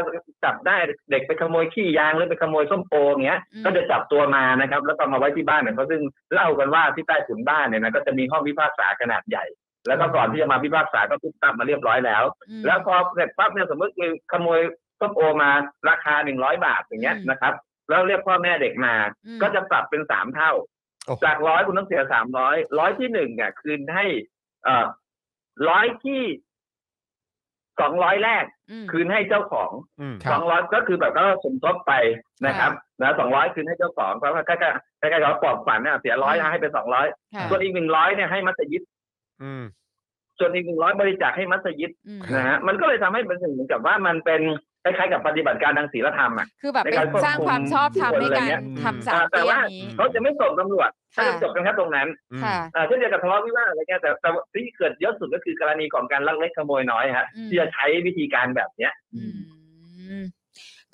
[0.44, 0.76] จับได้
[1.11, 9.44] เด็กไปขโมยขี้ยางหรือไปขโมยส้มโออย่างเงี้ยอืมก็จะจับตัวมานะครับ แล้วก็มาไว้ที่บ้านเนี่ยเขาซึ่งเล่ากันว่าที่ใต้ถุนบ้านเนี่ยนะก็จะมีห้องพิพากษาขนาดใหญ่
[9.87, 14.61] แล้วก็ก่อนที่จะมาพิพากษาก็ทุบตับมาเรียบร้อยแล้วอืมแล้วพอเสร็จปั๊บเนี่ยสมมติมีขโมย
[15.01, 15.51] ส้มโอมา
[15.91, 17.55] ราคาหนึ่งร้อยบาทอย่างเงี้ยอืมนะครับ
[17.89, 18.95] แล้วเรียกพ่อแม่เด็กมา
[19.27, 20.53] อืมก็จะปรับเป็นสามเท่า
[21.07, 24.05] โอ้โหจากร้อยคุณต้องเสียสามร้อยร้อยที่หนึ่งเนี่ยคืนให้
[24.65, 24.87] เอ่อ
[25.69, 26.23] ร้อยที่
[27.81, 31.93] สองร้อยแรกอืมคืนให้เจ้าของอืมครัสบองร้อยก็คือแบบก็สมทบไป
[32.47, 38.83] นะครับนะสองร้อยคืนให้เจ้าของเพราะว่าใกล้ๆใกล้ๆกับปลอบฝันเนี่ยเสียร้อยให้เป็นสองร้อยค่ะส่วนอีกหนึ่งร้อยเนี่ยให้มัสยิด
[39.43, 39.65] อืม
[40.39, 44.43] ส่วนอีกหนึ่งร้อยบริจาคให้มัสยิดอืมนะฮะมันก็เลยทำให้เป็นเหมือนกับว่ามันเป็น
[44.85, 59.23] คล้ายๆกับปฏิบัติการทางศีลธรรมอะคือแบบในเป็นการควบคุมสร้างความชอบธรรมในอะไรการเงี้ยทำสามแต่เตี้ยว่านี้เขาจะไม่ส่งตำรวจค่ะเขาจะจบกันแค่ตรงนั้นอืมค่ะเอ่อเช่นเดียวกับทะเลาะวิวาทอะไรเงี้ยแต่แต่ที่เกิดเยอะสุดก็คือกรณีของการลักเล็กขโมยน้อยฮะอืมที่จะใช้วิธีการแบบเนี้ยอื
[60.21, 60.23] ม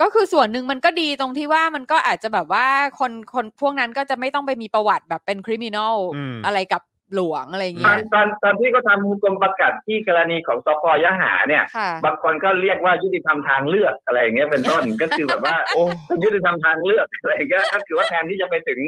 [0.01, 2.67] ก็คือส่วนหนึ่งมันก็ดีตรงที่ว่ามันก็อาจจะแบบว่า
[3.01, 6.83] คนคนพวกนั้นก็จะไม่ต้องไปมีประวัติแบบเป็นคริมินอลอืมอะไรกับ
[7.15, 18.81] หลวงอะไรอย่างตเงี้อนยตอนตอนที่เขาทำกรมประกาศที่กรณีของสพยะหาเนี่ยค่ะบางคนก็เรียกว่ายุติธรรมทางเลือกอะไรอย่างเงี้ยเป็นต้นก็คือแบบว่าโอ้เป็นยุติธรรมทางเลือกอะไรอย่างเงี้ยก็คือว่าแทนที่จะไปถึง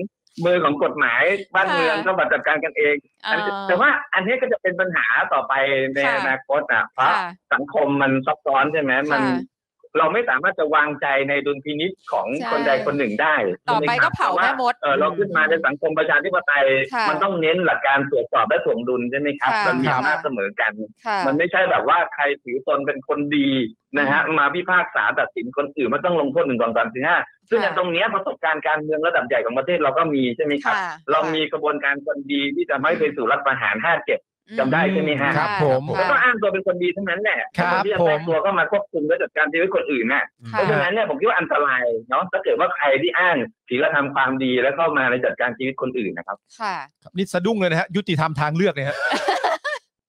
[0.45, 1.23] มือของกฎหมาย
[1.55, 2.95] บ้านเมืองค่ะก็มาจัดการกันเอง
[3.31, 5.53] อันนี้เอ่อแต่ว่าอันนี้ก็จะเป็นปัญหาต่อไป
[5.95, 9.58] ในค่ะอนาคตอะเพราะค่ะสังคมมันซับซ้อนใช่ไหมมันค่ะ
[9.99, 13.35] เราไม่สามารถจะวางใจในดุลพินิจของใช่คนใดคนหนึ่งได้
[13.69, 20.73] ต่อไปใช่หมครับก็เผาแต่ว่แม่มดเออเราขึ้นมาในสังคมประชาธิปไตยค่ะมันต้องเน้นหลักการตรวจสอบและถ่วงดุลใช่ไหมครับค่ะมันมีค่ะอำนาจเสมอกัน
[21.07, 23.51] ค่ะมันไม่ใช่แบบว่าใครถือตนเป็นคนดี
[23.99, 27.17] นะฮะมาพิพากษาตัดสินคนอื่นมันต้องลงโทษหนึ่งสองสามสี่ห้า
[27.51, 34.19] ซึ่งค่ะในตรงเนี้ยประสบการณ์การเมืองระดับใหญ่ของประเทศเราก็มีใช่ไหมครับค่ะเรามีกระบวนการคนดีที่จะไม่ไปสู่รัฐประหารห้าเจ็ด
[34.59, 43.37] จำได้ใช่ไหมฮะครับผมค่ะแล้วก็อ้างตัวเป็นคนดีทั้งนั้นแหละครับนที่จะแทรกผมตัวเข้ามาควบคุมและจัดการชีวิตคนอื่นน่ะค่ะเพราะฉะนั้นเนี่ยผมคิดว่าอันตรายเนาะถ้าเกิดว่าใครที่อ้าง
[43.69, 48.97] ศีลธรรมความดีแล้วเข้ามาในจัดการชีวิตคนอื่นนะครับ ค่ะครับนี่สะดุ้งเลยนะฮะยุติธรรมทางเลือกเนี่ยฮะ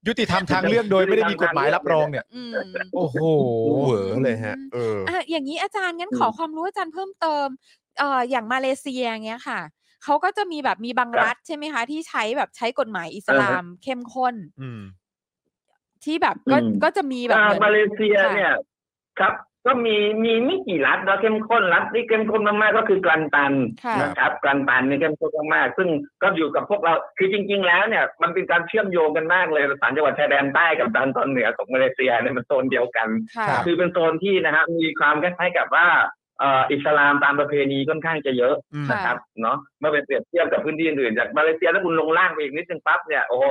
[0.07, 2.51] ยุติธรรมทางเลือกโดยไม่ได้มีกฎหมายรับรองเนี่ยอืม
[2.95, 3.15] โอ้โห
[3.85, 7.47] เหวอเลยฮะเอออะอย่างนี้อาจารย์งั้นอืมขอความรู้อาจารย์เพิ่มเติม
[7.99, 9.59] เอ่ออย่างมาเลเซียเงี้ยค่ะ
[10.03, 14.81] เขาก็จะมีแบบมีบางครับรัฐใช่ไหมคะที่ใช้แบบใช้กฎหมายอิสลามเข้มข้นอืม
[16.03, 18.53] ที่แบบก็อืมก็จะมีแบบอ่าเหมือนมาเลเซียค่ะเนี่ย
[19.19, 19.33] ครับ
[19.65, 23.53] ก็มีมีไม่กี่รัฐแล้วเข้มข้นรัฐที่เข้มข้นมากๆก็คือกรันตัน
[23.85, 25.89] ค่ะนะครับกรันตันเนี่ยเข้มข้นมากๆซึ่ง
[26.21, 33.07] ก็อยู่กับพวกเราคือจริง ๆ แล้วเนี่ย มันเป็นการเชื่อมโยงกันมากเลยสามจังหวัดชายแดนใต้กับด้านตอนเหนือของมาเลเซียเนี่ยมันโซนเดียวกัน
[33.37, 35.87] ค่ะครับคือเป็นโซนที่นะฮะมีความคล้ายๆกับว่า
[36.18, 43.45] เอ่ออิสลามตามประเพณีค่อนข้างจะเยอะอืมค่ะนะครับเนาะเมื่อไปเปรียบเทียบกับพื้นที่อื่นๆจากมาเลเซียแล้วคุณลงล่างไปอีกนิดนึงปั๊บเนี่ยโอ้โห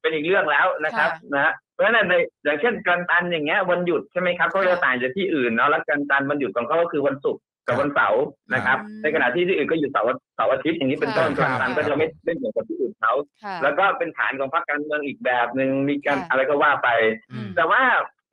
[0.00, 8.24] เป็นอีกเรื่องแล้วนะครับค่ะนะฮะเพราะฉะนั้นในอย่างเช่นกันตันอย่างเงี้ยวันหยุดใช่ไหมครับเขาจะต่างจากที่อื่นเนาะแล้วกันตันวันหยุดของเขาก็คือวันศุกร์กับวันเสาร์
[8.54, 13.12] นะครับอืมในขณะที่ที่อื่นก็อยู่เสาร์เสาร์อาทิตย์อย่างนี้เป็นต้นค่ะกันตันก็จะไม่ไม่เหมือนกับที่อื่นเขา
[13.44, 16.88] ค่ะแล้วก็เป็นฐานของพรรคการเมืองอีกแบบหนึ่งมีการค่ะอะไรก็ว่าไป
[17.32, 17.82] อืมแต่ว่า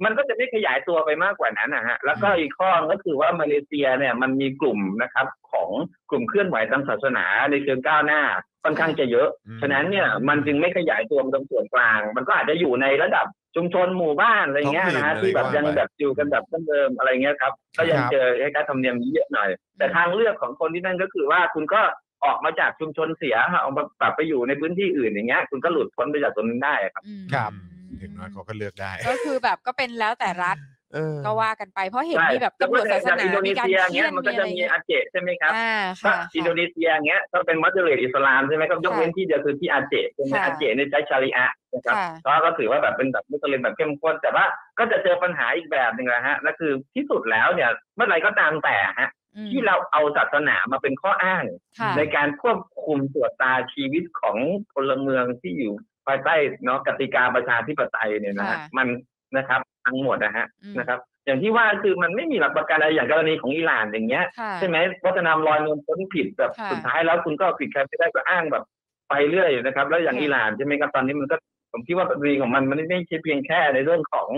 [0.04, 5.70] มันก็จะไม่ขยายตัวไปมากกว่านั้นนะฮะ แล้วก็อีกข้อก็คือว่ามาเลเซียเนี่ยมันมีกลุ่มนะครับของ
[6.10, 8.22] กลุ่มเคลื่อนไหวทางศาสนาในเชิงก้าวหน้า
[8.64, 21.82] ค่อนข้างจะเยอะอืมฉะนั้นเนี่ยมันจึงไม่ขยายตัวมาตรงส่วนกลาง มันก็อาจจะอยู่ในระดับชุมชนหมู่บ้านอะไรเงี้ยนะฮะท้องถิ่นที่แบบอะไรยังว่าไปแบบอยู่กันแบบเดิมๆอะไรเงี้ยครับ ก็ยังครับเจอไอ้การธรรมเนียมนี้เยอะหน่อย แต่ทางเลือกของคนที่นั่นก็คือว่าคุณก็
[22.26, 27.52] ออกมาจากชุมชนเสียออกมาปรับไปอยู่ในพื้นที่อื่นอย่างเงี้ย คุณก็หลุดพ้นไปจากตรงนั้นได้ครับอืมครับ
[28.00, 30.58] อย่างน้อยเขาก็เลือกได้ ก็คือแบบก็เป็นแล้วแต่รัฐ
[30.94, 44.46] เออก็ว่ากันไปเพราะเห็นใช่มีแบบตำรวจศาสนาอินโดนีมีการเซียเคี่เงี้ยยนมันมีก็อะจะไรมีเงี้ยอาเจใช่ไหมครับอ่าถ้าค่ะอินโดนีเซียเงี้ยก็เป็นมัสลิดอิสลามใช่ไหมครับยกเว้นที่เดียวคือที่อาเจใช่ไหมค่ะอาเจในใช้ชาริอะห์นะครับค่ะก็ก็ถือว่าแบบเป็นแบบมุสลิมแบบเข้มข้นแต่ว่า
[44.80, 51.44] ก็จะเจอปัญหาอีกแบบหนึ่งนะฮะนั่นคือที่สุดแล้วเนี่ยเมื่อไหรก็ตามแต่ฮะอืมที่เราเอาศาสนามาเป็นข้ออ้าง
[51.80, 54.38] ค่ะในการควบคุมตรวจตาชีวิตของ
[54.74, 55.74] พลเมืองที่อยู่
[56.10, 58.88] ภายใต้เนาะกติกาประชาธิปไตยเนี่ยนะฮะค่ะมัน
[59.38, 68.64] นะครับทั้งหมดนะฮะอืมนะครับ อย่างที่ว่าคือมันไม่มีหลักประกันอะไรอย่างกรณีของอิหร่านอย่างเงี้ยค่ะใช่ไหมวัฒนธรรมลอยนวลพ้นผิดแบบค่ะสุดท้ายแล้วคุณก็ผิดใครไม่ได้ก็อ้างแบบ
[69.10, 71.36] ไปเรื่อยนะครับ แล้วอย่างค่ะอิหร่านใช่ไหมครับตอนนี้มันก็
[71.72, 74.30] ผมคิดว่าประเด็นของมันมันไม่ใช่เพียงแค่ในเรื่องของ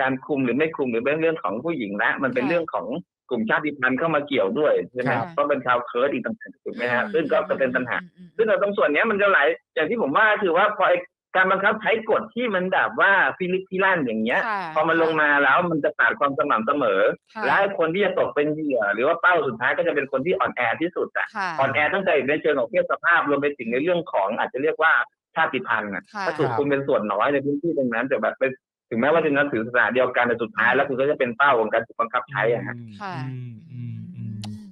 [0.00, 2.86] การคุมหรือไม่คุมหรือเป็นเรื่องของผู้หญิงละมันเป็นค่ะเรื่องของ
[3.30, 10.98] กลุ่มชาติพันธุ์เข้ามาเกี่ยวด้วยใช่ไหมครับเพราะเป็นชาวเคิร์ดอีกต่างหากถูกไหมฮะซึ่งก็จะเป็นปัญหาอืมอืมซึ่งในตรงส่วนเนี้ยมันจะหลายอย่างที่ผมว่าคือว่าพอไอ้
[11.36, 17.00] การบังคับใช้กฎที่มันแบบว่าฟิลิปพิลั่นอย่างเงี้ยค่ะพอมันลงมาแล้วมันจะขาดความสม่ำเสมอ
[17.34, 24.92] ค่ะและคนที่จะตกเป็นเหยื่อ หรือว่าเป้าสุดท้ายก็จะเป็นคนที่อ่อนแอที่สุดอะค่ะอ่อนแอตั้งแต่ในเชิงของเพศสภาพรวมไปถึงในเรื่องของอาจจะเรียกว่า
[25.34, 28.50] ชาติพันธุ์อะค่ะถ้าถูกคุณเป็นส่วนน้อยในพื้นที่ตรงนั้นแต่แบบเป็น
[28.90, 34.62] ถึงแม้ว่าจะนับถือศาสนาเดียวกันแต่สุดท้ายแล้วคุณก็จะเป็นเป้าของการถูกบังคับใช้อะฮะค่ะอืมอืมอืม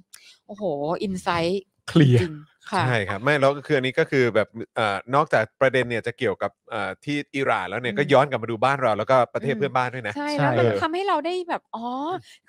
[0.47, 0.63] โอ้โห
[1.03, 2.33] อินไซต์เคลียจร์ริง
[2.71, 11.85] ค่ะ ใช่ครับไม่แล้วก็คืออันนี้ก็คือแบบเอ่อนอกจากประเด็นเนี่ยจะเกี่ยวกับเอ่อที่อิหร่านแล้วเนี่ยอืมก็ย้อนกลับมาดูบ้านเราแล้วก็ประเทศอืมเพื่อนบ้านด้วยนะ ใช่ใช่ แล้วมันเออทำให้เราได้แบบอ๋อ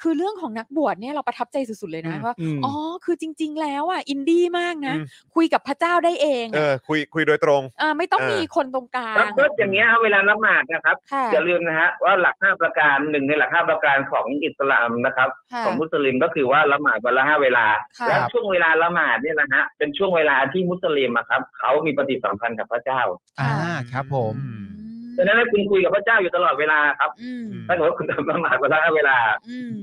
[0.03, 5.05] คือเรื่องของนักบวชเนี่ยเราประทับใจสุดๆเลยนะอืม ว่าอืม อ๋อคือจริง ๆ แล้วอะอินดี้มากนะ อืม
[5.35, 17.67] คุยกับพระเจ้าได้เองเออะอคุยคุยโดยตรง เออไม่ต้องเออ มีคนตรงกลางแล้วก็อย่างเงี้ยเวลาละหมาดนะครับ ค่ะอย่าลืมนะฮะว่าหลักห้าประการหนึ่งในหลักห้าประการของอิสลามนะครับ ค่ะ ของมุสลิมก็คือว่าละหมาดวันละห้าเวลา
[18.01, 23.01] ค่ะ และช่วงเวลาละหมาดเนี่ยนะฮะเป็นช่วงเวลาที่มุสลิมอะครับเขามีปฏิสัมพันธ์กับพระเจ้า
[23.41, 23.53] อ่า
[23.93, 24.71] ครับ ผมอืม
[25.17, 29.17] ดังนั้นคุณคุยกับพระเจ้าอยู่ตลอดเวลาครับอืมถ้าเกิดว่าคุณทำละหมาดวันละห้าเวลา
[29.51, 29.75] อืม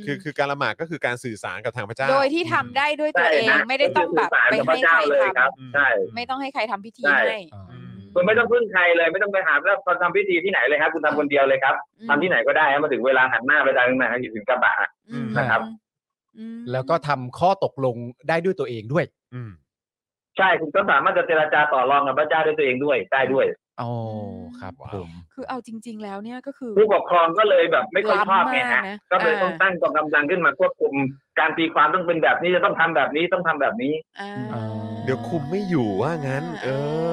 [0.00, 14.74] มคือคือการละหมาดก็คือการสื่อสารกับทางพระเจ้า โดยที่ทำได้ด้วยตัวใช่เองฮะไม่ได้ต้องแบบสื่สารไปกับพให้ระเจ้าใครเลยทครับอืมใช่ำไม่ต้องให้ใครทำพิธีใช่ให้อ่าอืมคุณไม่ต้องพึ่งใครเลยไม่ต้องไปหาแล้วตอนทำพิธีที่ไหนเลยครับ คุณทำคนเดียวเลยครับอืมทำที่ไหนก็ได้ครับมาถึงเวลาหันหน้าไปทางไหนอยู่ถึงกระบะ
[15.10, 15.60] อืมนะครับ
[16.38, 17.96] อืมแล้วก็ทำข้อตกลง
[18.28, 19.50] ได้ด้วยตัวเองด้วยอืม
[20.38, 23.46] ใช่คุณก็สามารถจะเจรจาต่อรองกับพระเจ้าด้วยตัวเองด้วยได้ด้วย
[23.80, 23.92] อ๋อ
[24.60, 30.94] ครับว้าวผมคือเอาจริง ๆ แล้วเนี่ยก็คือผู้ปกครองก็เลยแบบไม่ค่อยชอบไงล้ำมากฮะนะก็เลยอ่าต้องตั้งกองกำลังขึ้นมาควบคุม
[31.38, 34.64] การตีความต้องเป็นแบบนี้จะต้องทำแบบนี้ต้องทำแบบนี้อ่าอ่า
[35.04, 36.68] เดี๋ยวคุมไม่อยู่ว่างั้น เอ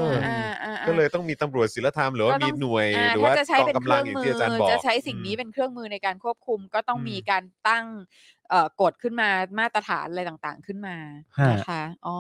[0.08, 8.33] ออาอ่าก็เลยต้องมีตำรวจศีลธรรมหรือว่าก็ต้มีองหน่วยอ่าหรือถ้าว่าจะใช้กองเป็นกำเคลัรื่งองอย่างมืที่ออาจารย์บอกจะใช้สิ่งนี้อืมเป็นเครื่องมือในการควบคุมก็ต้องอืมมีการตั้งเอ่อ
[8.82, 10.96] กฎขึ้นมามาตรฐานอะไรต่างๆขึ้นมา
[11.40, 12.16] ฮะนะคะอ๋อ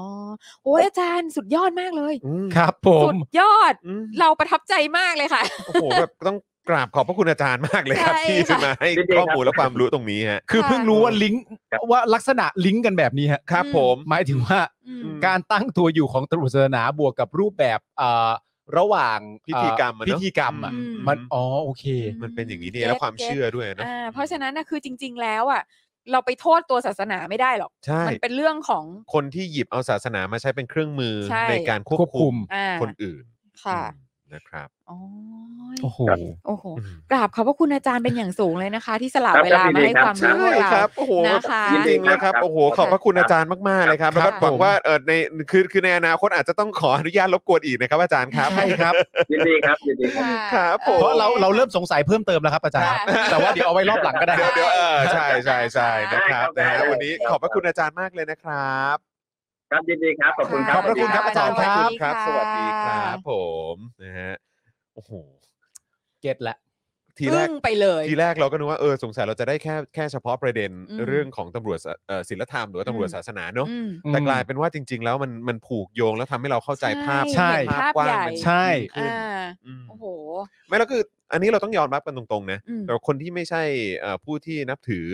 [0.63, 6.37] โอ้ยอาจารย์สุดยอดมากเลยอืมครับผสุมดยอดอืมเราประทับใจมากเลยค่ะโอ้โหแบบต้อง
[6.69, 18.31] กราบขอบพระคุณอาจารย์มากเลยครับใช่ที่ค่ะมาให้ยินดีครับข้อมูลและความรู้ตรงนี้ฮะคือค่ะเพิ่งรู้ว่าลิงก์ครับว่าลักษณะลิงก์กันแบบนี้ฮะครับอืมผมหมายถึงว่าอืมอืมการตั้งตัวอยู่ของตำรวจศาสนาบวกกับรูปแบบเอ่อ
[18.77, 21.85] ระหว่างพิธีกรรมอะเนอะพิธีกรรมอะอืมมันอ๋อโอเค
[22.21, 25.63] มันเป็นอย่างนี้นี่เก็ตแล้วความเก็ตเชื่อด้วยเนอะอ่าเพราะฉะนั้นนะคือจริง ๆ แล้วอะ
[26.11, 33.23] เราไปโทษตัวศาสนาไม่ได้หรอก ใช่ มันเป็นเรื่องของ คนที่หยิบเอาศาสนามาใช้เป็นเครื่องมือใช่ ในการควบควบคุคุมมอ่า คนอื่น
[33.65, 34.02] ค่ะ อืม
[34.35, 34.97] นะครับอ๋อ
[35.83, 35.99] โอ้โห
[36.47, 45.11] โอ้โหอืมกราบขอบพระคุณอาจารย์เป็นอย่างสูงเลยนะคะ ที่สละครับเวลามาให้ครับความรู้ใช่เราครับโอ้โหนะคะจริงๆนะครับครับโอ้โหขอบพระคุณอาจารย์มากๆเลยครับแล้วก็ค่ะหวังว่าเออใน
[45.51, 48.93] คือคือในอนาคตอาจจะต้องขออนุญาตรบกวนอีกนะครับอาจารย์ครับใช่ครับ
[49.31, 59.12] ยินดีครับยินดีครับค่ะครับผมเพราะเราเราเริ่มสงสัยเพิ่มเติมแล้วครับอาจารย์ค่ะแต่ว่าเดี๋ยวเอาไว้รอบหลังก็ได้เดี๋ยวเดี๋ยวเออใช่ใช่ใช่นะครับได้นะครัฮะบวันนี้ได้ครับขอบพระคุณอาจารย์มากเลยนะครับ
[59.73, 63.31] ครับยินดีครับขอบคุณครับขอบพระคุณครับอาจารย์ครับครับสสวัวัสสดีดีคค่ะรับผ
[63.73, 64.33] มนะฮะ
[64.95, 65.11] โอ้โห
[66.21, 66.55] เก็ตละ
[67.19, 80.05] ทีแรกอึ้งไปเลยทีแรกเราก็นึกว่าเออสงสัยเราจะได้แค่แค่เฉพาะประเด็นอืมเรื่องของตำรวจศาเอ่อศีลธรรมหรือว่าตำรวจอืมศาสนาเนอะอืมแต่กลายเป็นว่าจริง ๆ แล้วมันมันผูกโยงแล้วทำให้เราเข้าใจภาพใช่เห็นภาพกว้างใหญ่มันใช่ยิ่งขึ้นอ่าอืมโอ้โห
[80.67, 83.63] ไม่แล้วคืออันนี้เราต้องยอมรับกันตรงๆนะอืมแต่คนที่ไม่ใช่
[83.99, 85.07] เอ่อผู้ที่นับถือ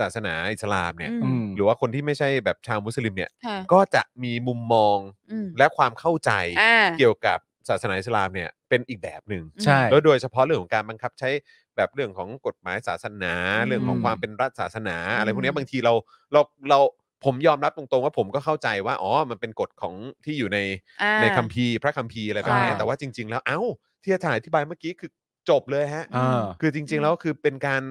[0.00, 4.98] ศาสนาอิสลามเนี่ย อืม หรือว่าคนที่ไม่ใช่แบบชาวมุสลิมเนี่ย ค่ะก็จะมีมุมมอง
[5.30, 6.30] อืมและความเข้าใจ
[6.60, 11.28] อ่า เกี่ยวกับศาสนาอิสลามเนี่ยเป็นอีกแบบหนึ่ง ใช่ แล้วโดยเฉพาะเรื่องของการบังคับใช้
[11.76, 15.94] แบบเรื่องของกฎหมายศาสนา อืมเรื่องของความเป็นรัฐศาสนาอืมอะไรพวกเนี้ยบางทีเรา
[16.32, 16.80] เราเรา
[17.24, 20.58] ผมยอมรับตรงๆว่าผมก็เข้าใจว่าอ๋อมันเป็นกฎของที่อยู่ใน
[21.02, 23.60] อ่า ในคัมภีร์พระคัมภีร์อะไรแบบเนี้ยค่ะแต่ว่าจริง ๆ แล้วเอ้า
[24.02, 25.10] ที่อาจารย์อธิบายเมื่อกี้คือ
[25.50, 27.82] จบเลยฮะ อ่า คือจริง ๆ แล้วคือเป็นการ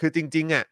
[0.00, 0.64] คือจริง ๆอะ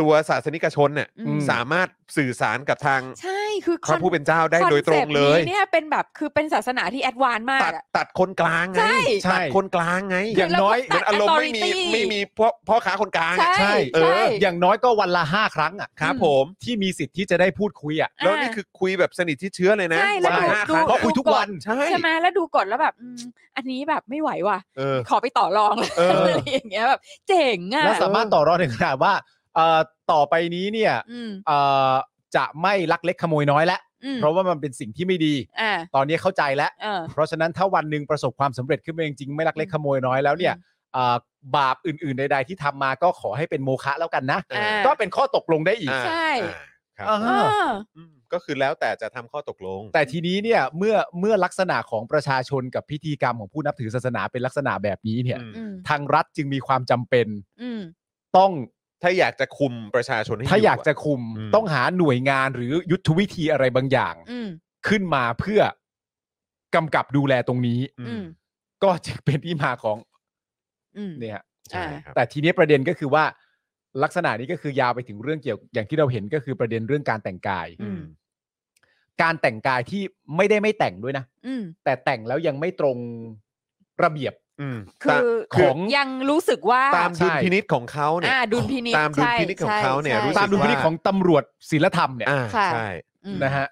[0.00, 20.74] ตัวศาสนิกชนเนี่ยอืม สามารถสื่อสารกับทางใช่คือพระผู้เป็นเจ้าได้โดยตรงเลยคอนซ็ปต์นี้เนี่ยเป็นแบบคือเป็นศาสนาที่ advance มากตัดอะ ตัดคนกลางไงใช่ ใช่ ตัดคนกลางไงอย่างน้อย เหมือนอารมณ์ไม่มี authority ไม่มีพ่อพ่อค้าคนกลางอะ ใช่ใช่เออ ใช่ อย่างน้อยก็วันละห้าครั้งอะครับอืมผม ที่มีสิทธิ์ที่จะได้พูดคุยอะ แล้วนี่คือคุยแบบสนิทชิดเชื้อเลยนะใช่แล้ววันดูละห้าดู
[20.74, 23.20] ครั้งเพราะคุยทุกวัน ใช่ใช่ไหมแล้วดูกฎแล้วแบบอืม
[23.56, 29.12] อันนี้แบบไม่ไหวว่ะ เออ ขอไปต่อรองเลยเอออ อะไรอย่างเงี้ยแบบเจ๋งอะ และสามารถต่อรองถึงขนาดว่า
[29.56, 29.80] เอ่อ
[30.12, 31.58] ต่อไปนี้เนี่ยอืมเอ่
[31.90, 31.94] อ
[32.36, 40.54] จะไม่ลักเล็กขโมยน้อยแล้วอืมเพราะว่ามันเป็นสิ่งที่ไม่ดี อ่าตอนนี้เข้าใจแล้ว เออ เพราะฉะนั้นถ้าวันหนึ่งประสบความสำเร็จขึ้นมาจริงๆไม่ลักเล็กขโมยน้อยแล้วเนี่ย
[40.92, 41.16] เอ่อ
[41.56, 46.56] บาปอื่นๆใด ๆ ที่ทำมาก็ขอให้เป็นโมฆะแล้วกันนะ อ่า ก็เป็นข้อตกลงได้อีก อ่าใช่ อ่า
[46.98, 47.46] ครับอ่าเออ
[47.96, 57.26] อืมก็คือแล้วแต่จะทำข้อตกลง แต่ทีนี้เนี่ยเมื่อเมื่อลักษณะของประชาชนกับพิธีกรรมของผู้นับถือศาสนาเป็นลักษณะแบบนี้เนี่ย อืม อืมทางรัฐจึงมีความจำเป็น
[57.62, 57.80] อืม
[58.36, 58.52] ต้อง
[59.02, 64.48] ถ้าอยากจะคุมประชาชนให้ถ้าอยากะจะคุมอืม ต้องหาหน่วยงานหรือยุทธวิธีอะไรบางอย่าง อืม
[64.88, 65.60] ขึ้นมาเพื่อ
[66.74, 68.24] กำกับดูแลตรงนี้ อือืมม
[68.82, 69.98] ก็จึงเป็นที่มาของ
[70.96, 73.24] อืม เนี่ยใช่ครับ แต่ทีนี้ประเด็นก็คือว่า
[74.02, 78.02] ลักษณะนี้ก็คือยาวไปถึงเรื่องเกี่ยวอย่างที่เราเห็นก็คือประเด็นเรื่องการแต่งกาย อืม
[79.22, 80.02] การแต่งกายที่
[80.36, 82.96] ไม่ได้ไม่แต่งด้วยนะ อืม แต่แต่งแล้วยังไม่ตรง
[84.04, 92.86] ระเบียบ อืมคือของยังรู้สึกว่าตามใช่ดุลพินิษของเขาเนี่ยอ่าดุลพินิจตามดุลพินิจของเขาเนี่ยใช่รู้สึกตามดุลพินิจว่าของตำรวจศีลธรรมเนี่ยอ่าค่ะใช่
[93.24, 93.66] อืมนะฮะ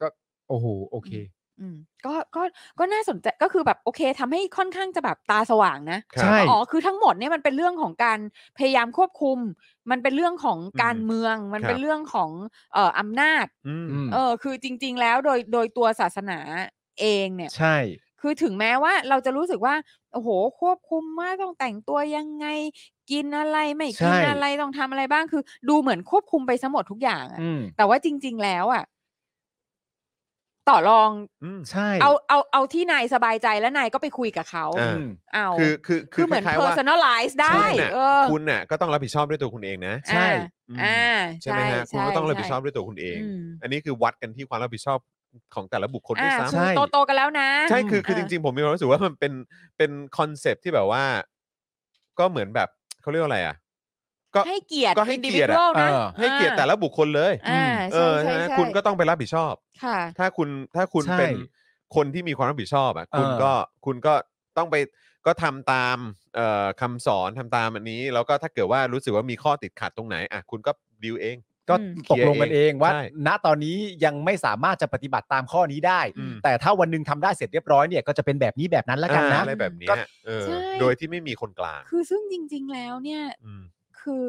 [0.00, 0.06] ก็
[0.48, 1.12] โอ้โหโอเค
[1.60, 1.76] อืม
[2.06, 2.42] ก็ก็
[2.78, 8.18] ก็น่าสนใจก็คือแบบโอเคทำให้ค่อนข้างจะแบบตาสว่างนะครับใช่อ๋อคือทั้งหมดเนี่ยมันเป็นเรื่องของการ
[8.58, 9.38] พยายามควบคุม
[9.90, 12.30] มันเป็นเรื่องของการเมือง มันเป็นครับเรื่องของ
[12.74, 16.38] เอ่ออำนาจอืมอืมเออคือจริง ๆ แล้วโดยโดยตัวศาสนา
[17.00, 17.76] เองเนี่ย ใช่
[18.20, 19.74] คือถึงแม้ว่าเราจะรู้สึกว่า
[20.12, 20.28] โอ้โห
[20.60, 22.46] ควบคุมว่าต้องแต่งตัวยังไง
[23.10, 28.84] กินอะไรไม่กินใช่อะไรต้องทำอะไรบ้างคือ ดูเหมือนควบคุมไปซะหมดทุกอย่างอะอืมแต่ว่าจริง ๆ แล้วอะ
[30.68, 31.10] ต่อรอง
[31.44, 40.26] อืมใช่เอาเอาเอาที่นายสบายใจแล้วนายก็ไปคุยกับเขาอ่าอืมเอาคือคือคือเหมือนคล้ายๆว่า personalize ได้คุณน่ะเออคุณน่ะก็ต้องรับผิดชอบด้วยตัวคุณเองนะ ใช่
[40.82, 40.98] อ่า
[41.42, 44.98] ใช่ไหมฮะคุณก็ต้องรับผิดชอบใด้วยตัวคุณเองอืมอันนี้คือวัดกันที่ความรับผิดชอบ
[45.54, 49.32] ของแต่ละบุคคลด้วยอ่าซ้ำใช่คือโตๆกันแล้วนะ ใช่คือคือจอ่าริงๆ ผมมีความรู้สึกว่ามันเป็น
[49.76, 51.04] เป็นคอนเซปต์ที่แบบว่า
[52.18, 52.68] ก็เหมือนแบบ
[53.02, 53.56] เขาเรียกว่าอะไรอะ
[54.34, 57.62] ก็ ให้เกียรติ ก็ให้เกียรติอะ individual นะเออ ให้เกียรติแต่ละบุคคลเลย อ่า
[57.92, 61.30] เอใช่อใช่ใช่ไหมใช่คุณก็ต้องไปรับผิดชอบ ค่ะ ถ้าคุณถ้าคุณใช่เป็น
[61.96, 63.52] คนที่มีความรับผิดชอบอะคุณเออ ก็
[63.86, 64.14] คุณก็
[64.56, 64.76] ต้องไป
[65.26, 65.96] ก็ทำตาม
[66.34, 70.72] เอ่อคำสอนทำตามอันนี้ แล้วก็ถ้าเกิดว่ารู้สึกว่ามีข้อติดขัดตรงไหนอะคุณก็
[71.02, 71.36] ดิวเอง
[71.68, 83.62] ก็อืมตกลงกันเองว่า ใช่ ณตอนนี้ยังไม่สามารถจะปฏิบัติตามข้อนี้ได้ อืม แต่ถ้าวันหนึงทำได้เสร็จเรียบร้อยเนี่ยก็จะเป็นแบบนี้แบบนั้นแล้วกันอ่านะ อะไรแบบเนี้ก็ยเออ ใช่ โดยที่ไม่มีคนกลางคือซึ่งจริง ๆ แล้วเนี่ย อืม
[84.00, 84.22] คือ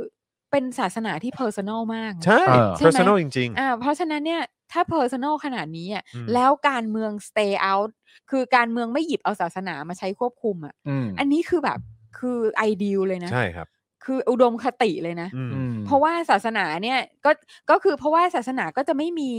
[0.51, 7.89] เป็นศาสนาที่ personal มากนะ ใช่ เออใช่ไหม personal จริง อ่าเพราะฉะนั้นเนี่ยถ้า personal ขนาดนี้อะอืม แล้วการเมือง stay out
[8.31, 11.79] คือการเมืองไม่หยิบเอาศาสนามาใช้ควบคุมอะอืม อันนี้คือแบบ
[12.19, 13.67] คือ ideal เลยนะ ๆ ใช่ครับ
[14.05, 17.31] คืออุดมคติเลยนะอืมอืมเพราะว่าศาสนาเนี่ยก็
[17.69, 19.29] ก็คือเพราะว่าศาสนาก็จะไม่มี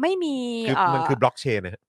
[0.00, 0.36] ไม่มี
[0.68, 1.82] คือเอ่อมันคือบล็อกเชนนะฮะ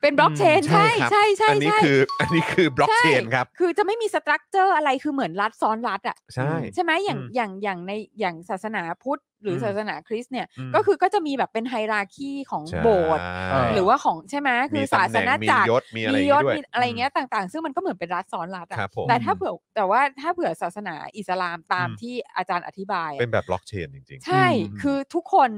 [0.00, 25.50] เป็นบล็อกเชนอืมใช่ครับใช่ใช่อันนี้ใช่คืออันนี้คือบล็อกเชนใช่ครับ คือจะไม่มี structure อะไรคือเหมือนรัฐซ้อนรัฐอะใช่ใช่ไหมอย่างอืมอย่างอย่างในอย่างศาสนาพุทธหรืออมศาสนาคริสต์เนี่ยอืมก็คือก็จะมีแบบเป็นไฮราคีของใช่โบสถ์เออหรือว่าของใช่ไหมคือมีศาตำสแหน่งนามีจักรยศมีอะไรมีอย่างยงี้ศด้วยมีอะไรเงี้ยต่างๆ ซึ่งมันก็เหมือนเป็นรัฐซ้อนรัฐอะครับผมแต่ถ้าเผื่อแต่ว่าถ้าเผื่อศาสนาอิสลามตามอืมที่อาจารย์อธิบายอะเป็นแบบบล็อกเชนจริงใช่อืมคือทุกคน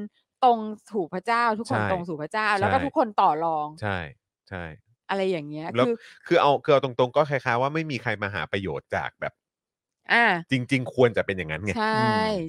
[0.44, 0.58] ตรง
[0.90, 3.96] สู่พระเจ้า ทุกคนใช่ตรงสู่พระเจ้า แล้วก็ใช่ ทุกคนต่อรองๆใช่
[4.48, 4.64] ใช่
[5.08, 5.92] อะไรอย่างเงี้ยแล้ว คือ
[6.26, 9.32] คือเอาคือเอาตรงๆ ก็คล้ายๆว่าไม่มีใครมาหาประโยชน์จากแบบ
[10.10, 11.84] อ่า จริง ๆ ควรจะเป็นอย่างนั้นไงใช่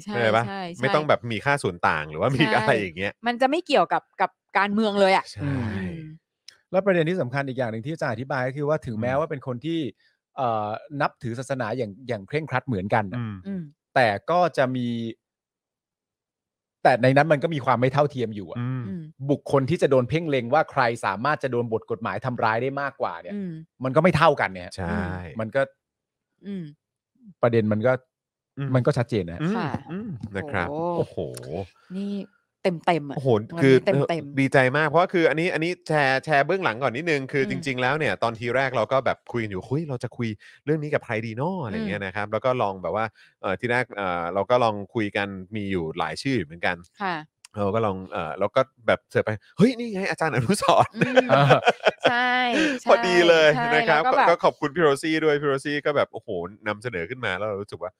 [0.03, 5.51] ใช่เข้าใจปะใช่ใช่ไม่ต้องแบบมีค่าส่วนต่างหรือว่ามีใช่อะไรอย่างเงี้ย มันจะไม่เกี่ยวกับกับการเมืองเลยอะใช่ อื
[5.91, 5.95] ม
[6.71, 9.79] แล้วประเด็นที่สำคัญอีกอย่างหนึ่งที่อาจารย์อธิบายก็คือว่าถึงแม้อืม ว่าเป็นคนที่
[10.37, 10.69] เอ่อ
[11.01, 13.63] นับถือศาสนาอย่างอย่างเคร่งครัดเหมือนกันน่ะอืม อืม
[13.95, 14.87] แต่ก็จะมี
[16.83, 23.51] แต่ในนั้นมันก็มีความไม่เท่าเทียมอยู่อะอืมอืมบุคคลที่จะโดนเพ่งเล็งว่าใครสามารถจะโดนบทกฎหมายทำร้ายได้มากกว่า เนี่ย อืม
[23.83, 24.99] มันก็ไม่เท่ากันเนี่ย ใช่
[25.39, 25.61] มันก็
[26.45, 26.63] อืม
[27.41, 27.91] ประเด็นมันก็
[28.57, 31.17] อืม มันก็ชัดเจนนะ อืมค่ะ อืมนะครับ โอ้โอ้โห
[31.95, 32.11] นี่
[32.69, 40.29] เต็มเต็มๆอะโอ้โหวันนี้คือเต็มเต็มดีใจมากเพราะว่าคืออันนี้อันนี้แชร์แชร์เบื้องหลังก่อนนิดนึงคืออมจริง ๆ แล้วเนี่ยตอนทีแรกเราก็แบบคุยกันอยู่คุยเราจะคุย
[40.65, 43.05] เรื่องนี้กับใครดีเนาะอะไรเงี้ยนะครับแล้วก็ลองแบบว่า
[43.41, 47.15] เออที่แรกเออเราก็ลองคุยกันมีอยู่หลายชื่ออยู่เหมือนกันค่ะ
[47.57, 51.57] เราก็ลองเออเราก็แบบเสิร์ชไป เฮ้ย นี่ไงอาจารย์อนุสรณ์อืมเออ
[52.09, 52.33] ใช่
[52.81, 56.29] ใช่พอดีเลยใช่นะครับแล้วก็ก็แบบก็ขอบคุณพี่โรซี่ด้วยพี่โรซี่ก็แบบ โอ้โห
[56.67, 57.91] นำเสนอขึ้นมาแล้วเรารู้สึกว่า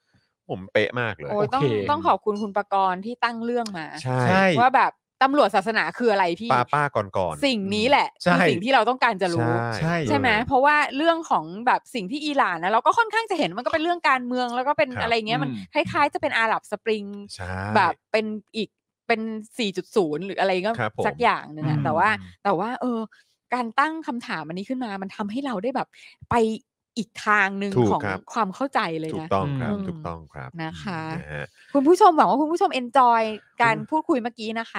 [0.50, 4.92] ผมเป๊ะมากเลยโอ้ยต้องโอเค ต้องขอบคุณคุณประกรณ์ที่ตั้งเรื่องมา ใช่ใช่ ว่าแบบ
[5.22, 17.46] ตำรวจศาสนาคืออะไรพี่ ป้าป้าก่อนก่อนๆสิ่งนี้แหละใช่ คือสิ่งที่เราต้องการจะรู้ ใช่ ใช่ไหมเออเพราะว่าเรื่องของแบบสิ่งที่อิหร่านนะเราก็ค่อนข้างจะเห็นมันก็เป็นเรื่องการเมืองแล้วก็เป็นครับ อะไรเงี้ยมันอืม คล้ายๆ จะเป็นอาหรับสปริง ใช่
[17.76, 18.26] แบบเป็น
[18.56, 18.70] อีก
[19.08, 19.22] เป็น
[19.60, 22.10] 4.0 หรืออะไรก็ครับผม สักอย่างหนึ่งอือะมแต่ว่า
[22.44, 23.00] แต่ว่า เออ
[23.54, 25.88] การตั้งคำถามอันนี้ขึ้นมา มันทำให้เราได้แบบ
[26.30, 26.36] ไป
[27.00, 33.22] อีกทางหนึ่งถูกของครับ ความเข้าใจเลยถูกนะ ต้องครับ อืม ถูกต้องครับนะคะนะฮะ คุณผู้ชมหวังว่าคุณผู้ชมเอนจอย
[33.62, 34.78] การพูดคุยเมื่อกี้นะคะ